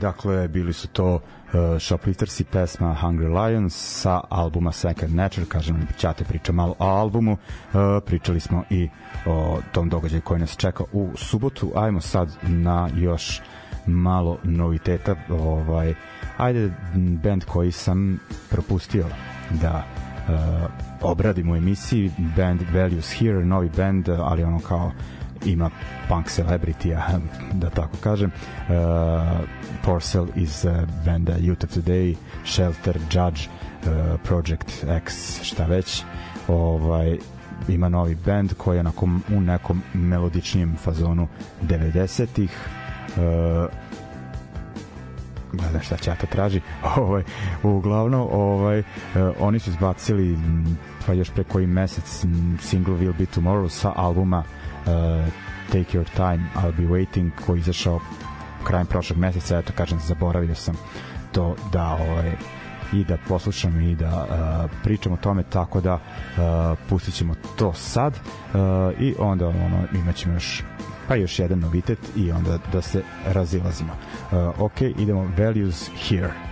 Dakle, 0.01 0.47
bili 0.47 0.73
su 0.73 0.87
to 0.87 1.13
uh, 1.15 1.21
Shoplifters 1.79 2.39
i 2.39 2.43
pesma 2.43 2.97
Hungry 3.01 3.45
Lions 3.45 4.01
sa 4.01 4.21
albuma 4.29 4.71
Second 4.71 5.15
Nature, 5.15 5.45
kažem, 5.45 5.87
ćate 5.97 6.23
priča 6.23 6.51
malo 6.51 6.75
o 6.79 6.85
albumu, 6.85 7.31
uh, 7.31 7.79
pričali 8.05 8.39
smo 8.39 8.63
i 8.69 8.89
o 9.25 9.59
tom 9.71 9.89
događaju 9.89 10.21
koji 10.21 10.39
nas 10.39 10.57
čeka 10.57 10.83
u 10.93 11.09
subotu, 11.15 11.71
ajmo 11.75 12.01
sad 12.01 12.37
na 12.41 12.89
još 12.95 13.41
malo 13.85 14.37
noviteta, 14.43 15.15
ovaj, 15.29 15.93
ajde 16.37 16.71
band 17.23 17.45
koji 17.45 17.71
sam 17.71 18.19
propustio 18.49 19.05
da 19.49 19.83
uh, 19.83 20.33
obradim 21.01 21.51
u 21.51 21.55
emisiji, 21.55 22.11
band 22.35 22.61
Values 22.73 23.13
Here, 23.19 23.45
novi 23.45 23.69
band, 23.77 24.09
ali 24.09 24.43
ono 24.43 24.59
kao 24.59 24.91
ima 25.45 25.69
punk 26.09 26.27
celebrity 26.27 27.19
da 27.53 27.69
tako 27.69 27.97
kažem. 28.03 28.31
Uh, 28.31 28.75
Porcel 29.83 30.27
iz 30.35 30.65
uh, 30.65 30.71
benda 31.05 31.37
Youth 31.37 31.65
of 31.65 31.77
Today 31.77 32.15
Shelter, 32.45 32.97
Judge 33.11 33.41
uh, 33.41 34.19
Project 34.23 34.83
X, 34.87 35.41
šta 35.43 35.65
već. 35.65 36.03
Ovaj 36.47 37.17
ima 37.67 37.89
novi 37.89 38.17
band 38.25 38.53
koji 38.53 38.75
je 38.75 38.79
onako 38.79 39.05
u 39.05 39.41
nekom 39.41 39.81
melodičnijem 39.93 40.75
fazonu 40.83 41.27
90-ih 41.61 42.51
uh, 43.17 43.71
gledam 45.53 45.81
šta 45.81 45.97
Ćata 45.97 46.27
traži. 46.27 46.61
Ovaj, 46.97 47.23
uglavnom 47.63 48.27
ovaj, 48.31 48.79
uh, 48.79 48.85
oni 49.39 49.59
su 49.59 49.69
izbacili 49.69 50.37
pa 51.05 51.13
još 51.13 51.29
pre 51.29 51.43
koji 51.43 51.67
mesec 51.67 52.25
single 52.59 52.93
Will 52.93 53.13
Be 53.17 53.25
Tomorrow 53.35 53.69
sa 53.69 53.93
albuma 53.95 54.43
Take 55.71 55.97
Your 55.97 56.05
Time, 56.15 56.49
I'll 56.55 56.77
Be 56.77 56.83
Waiting 56.83 57.31
koji 57.45 57.57
je 57.57 57.61
izašao 57.61 57.99
krajem 58.63 58.87
prošlog 58.87 59.19
meseca, 59.19 59.57
eto 59.57 59.73
kažem, 59.75 59.99
zaboravio 59.99 60.55
sam 60.55 60.75
to 61.31 61.55
da 61.71 61.97
ovaj, 62.09 62.31
i 62.93 63.03
da 63.03 63.17
poslušam 63.27 63.81
i 63.81 63.95
da 63.95 64.07
uh, 64.07 64.71
pričam 64.83 65.13
o 65.13 65.17
tome 65.17 65.43
tako 65.43 65.81
da 65.81 65.93
uh, 65.93 66.77
pustit 66.89 67.13
ćemo 67.13 67.35
to 67.57 67.73
sad 67.73 68.13
uh, 68.13 68.59
i 68.99 69.15
onda 69.19 69.47
ono, 69.47 69.83
imat 69.93 70.15
ćemo 70.15 70.33
još 70.33 70.63
pa 71.07 71.15
još 71.15 71.39
jedan 71.39 71.59
novitet 71.59 71.99
i 72.15 72.31
onda 72.31 72.57
da 72.73 72.81
se 72.81 73.03
razilazimo. 73.25 73.93
Uh, 74.31 74.61
ok, 74.61 74.81
idemo 74.81 75.31
Values 75.37 75.89
Here. 76.07 76.50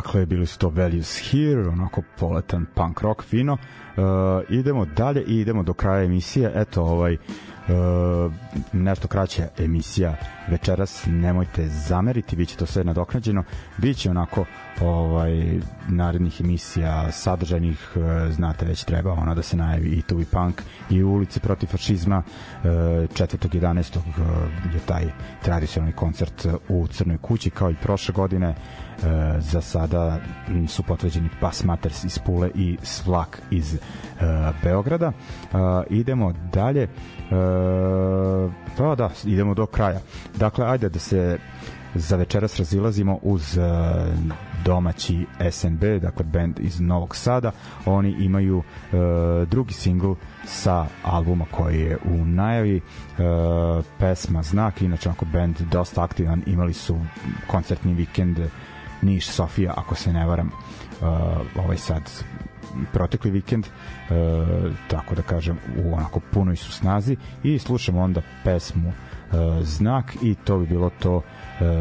Dakle, 0.00 0.26
bili 0.26 0.46
su 0.46 0.58
to 0.58 0.68
Values 0.68 1.30
Here, 1.30 1.68
onako 1.68 2.02
poletan 2.18 2.66
punk 2.74 3.00
rock 3.00 3.22
fino. 3.22 3.52
Uh, 3.52 4.02
idemo 4.50 4.84
dalje 4.84 5.24
i 5.26 5.40
idemo 5.40 5.62
do 5.62 5.72
kraja 5.72 6.04
emisije. 6.04 6.52
Eto, 6.54 6.82
ovaj, 6.82 7.14
uh, 7.14 8.32
nešto 8.72 9.08
kraća 9.08 9.48
emisija 9.58 10.16
večeras, 10.50 11.06
nemojte 11.06 11.68
zameriti, 11.68 12.36
bit 12.36 12.48
će 12.48 12.56
to 12.56 12.66
sve 12.66 12.84
nadoknađeno. 12.84 13.44
Biće 13.78 14.10
onako 14.10 14.44
ovaj, 14.80 15.60
narednih 15.88 16.40
emisija 16.40 17.12
sadržajnih, 17.12 17.92
uh, 17.96 18.32
znate 18.32 18.64
već 18.64 18.84
treba 18.84 19.12
ono 19.12 19.34
da 19.34 19.42
se 19.42 19.56
najavi 19.56 19.88
i 19.88 20.02
Tubi 20.02 20.24
Punk 20.24 20.62
i 20.90 21.02
ulice 21.02 21.40
protiv 21.40 21.66
fašizma. 21.66 22.18
Uh, 22.18 22.64
4.11. 22.64 23.96
Uh, 23.96 24.04
je 24.74 24.80
taj 24.86 25.04
tradicionalni 25.42 25.92
koncert 25.92 26.46
u 26.68 26.86
Crnoj 26.86 27.18
kući, 27.18 27.50
kao 27.50 27.70
i 27.70 27.76
prošle 27.82 28.14
godine 28.14 28.54
E, 29.02 29.40
za 29.40 29.60
sada 29.60 30.18
su 30.68 30.82
potvrđeni 30.82 31.28
Bas 31.40 31.64
Maters 31.64 32.04
iz 32.04 32.18
Pule 32.18 32.50
i 32.54 32.78
Svlak 32.82 33.42
iz 33.50 33.74
e, 33.74 33.78
Beograda. 34.62 35.06
E, 35.06 35.56
idemo 35.90 36.32
dalje. 36.52 36.82
E, 36.82 36.88
pa 38.78 38.94
da, 38.94 39.10
idemo 39.24 39.54
do 39.54 39.66
kraja. 39.66 40.00
Dakle, 40.40 40.66
ajde 40.66 40.88
da 40.88 40.98
se 40.98 41.38
za 41.94 42.16
večeras 42.16 42.58
razilazimo 42.58 43.18
uz 43.22 43.58
uh, 43.58 43.64
domaći 44.64 45.26
SNB, 45.50 45.84
dakle 46.02 46.24
band 46.24 46.60
iz 46.60 46.80
Novog 46.80 47.16
Sada. 47.16 47.52
Oni 47.86 48.10
imaju 48.10 48.58
uh, 48.58 48.64
drugi 49.48 49.72
singl 49.72 50.12
sa 50.44 50.86
albuma 51.02 51.44
koji 51.50 51.80
je 51.80 51.98
u 52.04 52.24
najavi. 52.24 52.76
Uh, 52.76 53.84
pesma 53.98 54.42
Znak, 54.42 54.82
inače 54.82 55.08
ako 55.08 55.24
band 55.24 55.60
dosta 55.60 56.02
aktivan, 56.02 56.42
imali 56.46 56.72
su 56.72 56.98
koncertni 57.46 57.94
vikend 57.94 58.38
Niš, 59.02 59.28
Sofija, 59.28 59.74
ako 59.76 59.94
se 59.94 60.12
ne 60.12 60.26
varam, 60.26 60.46
uh, 61.00 61.06
ovaj 61.64 61.76
sad 61.76 62.02
protekli 62.92 63.30
vikend, 63.30 63.66
uh, 63.66 64.72
tako 64.88 65.14
da 65.14 65.22
kažem, 65.22 65.58
u 65.84 65.94
onako 65.94 66.20
punoj 66.32 66.56
su 66.56 66.72
snazi 66.72 67.16
i 67.42 67.58
slušamo 67.58 68.00
onda 68.00 68.22
pesmu 68.44 68.92
znak 69.62 70.16
i 70.22 70.34
to 70.34 70.58
bi 70.58 70.66
bilo 70.66 70.90
to 70.98 71.22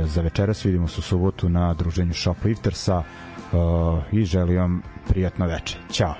za 0.06 0.22
večeras 0.22 0.66
vidimo 0.66 0.88
se 0.88 1.00
u 1.00 1.02
subotu 1.02 1.50
na 1.50 1.74
druženju 1.74 2.14
Shopliftersa 2.14 3.04
i 4.12 4.24
želim 4.24 4.58
vam 4.58 4.82
prijatno 5.08 5.46
veče. 5.48 5.78
Ćao. 5.92 6.16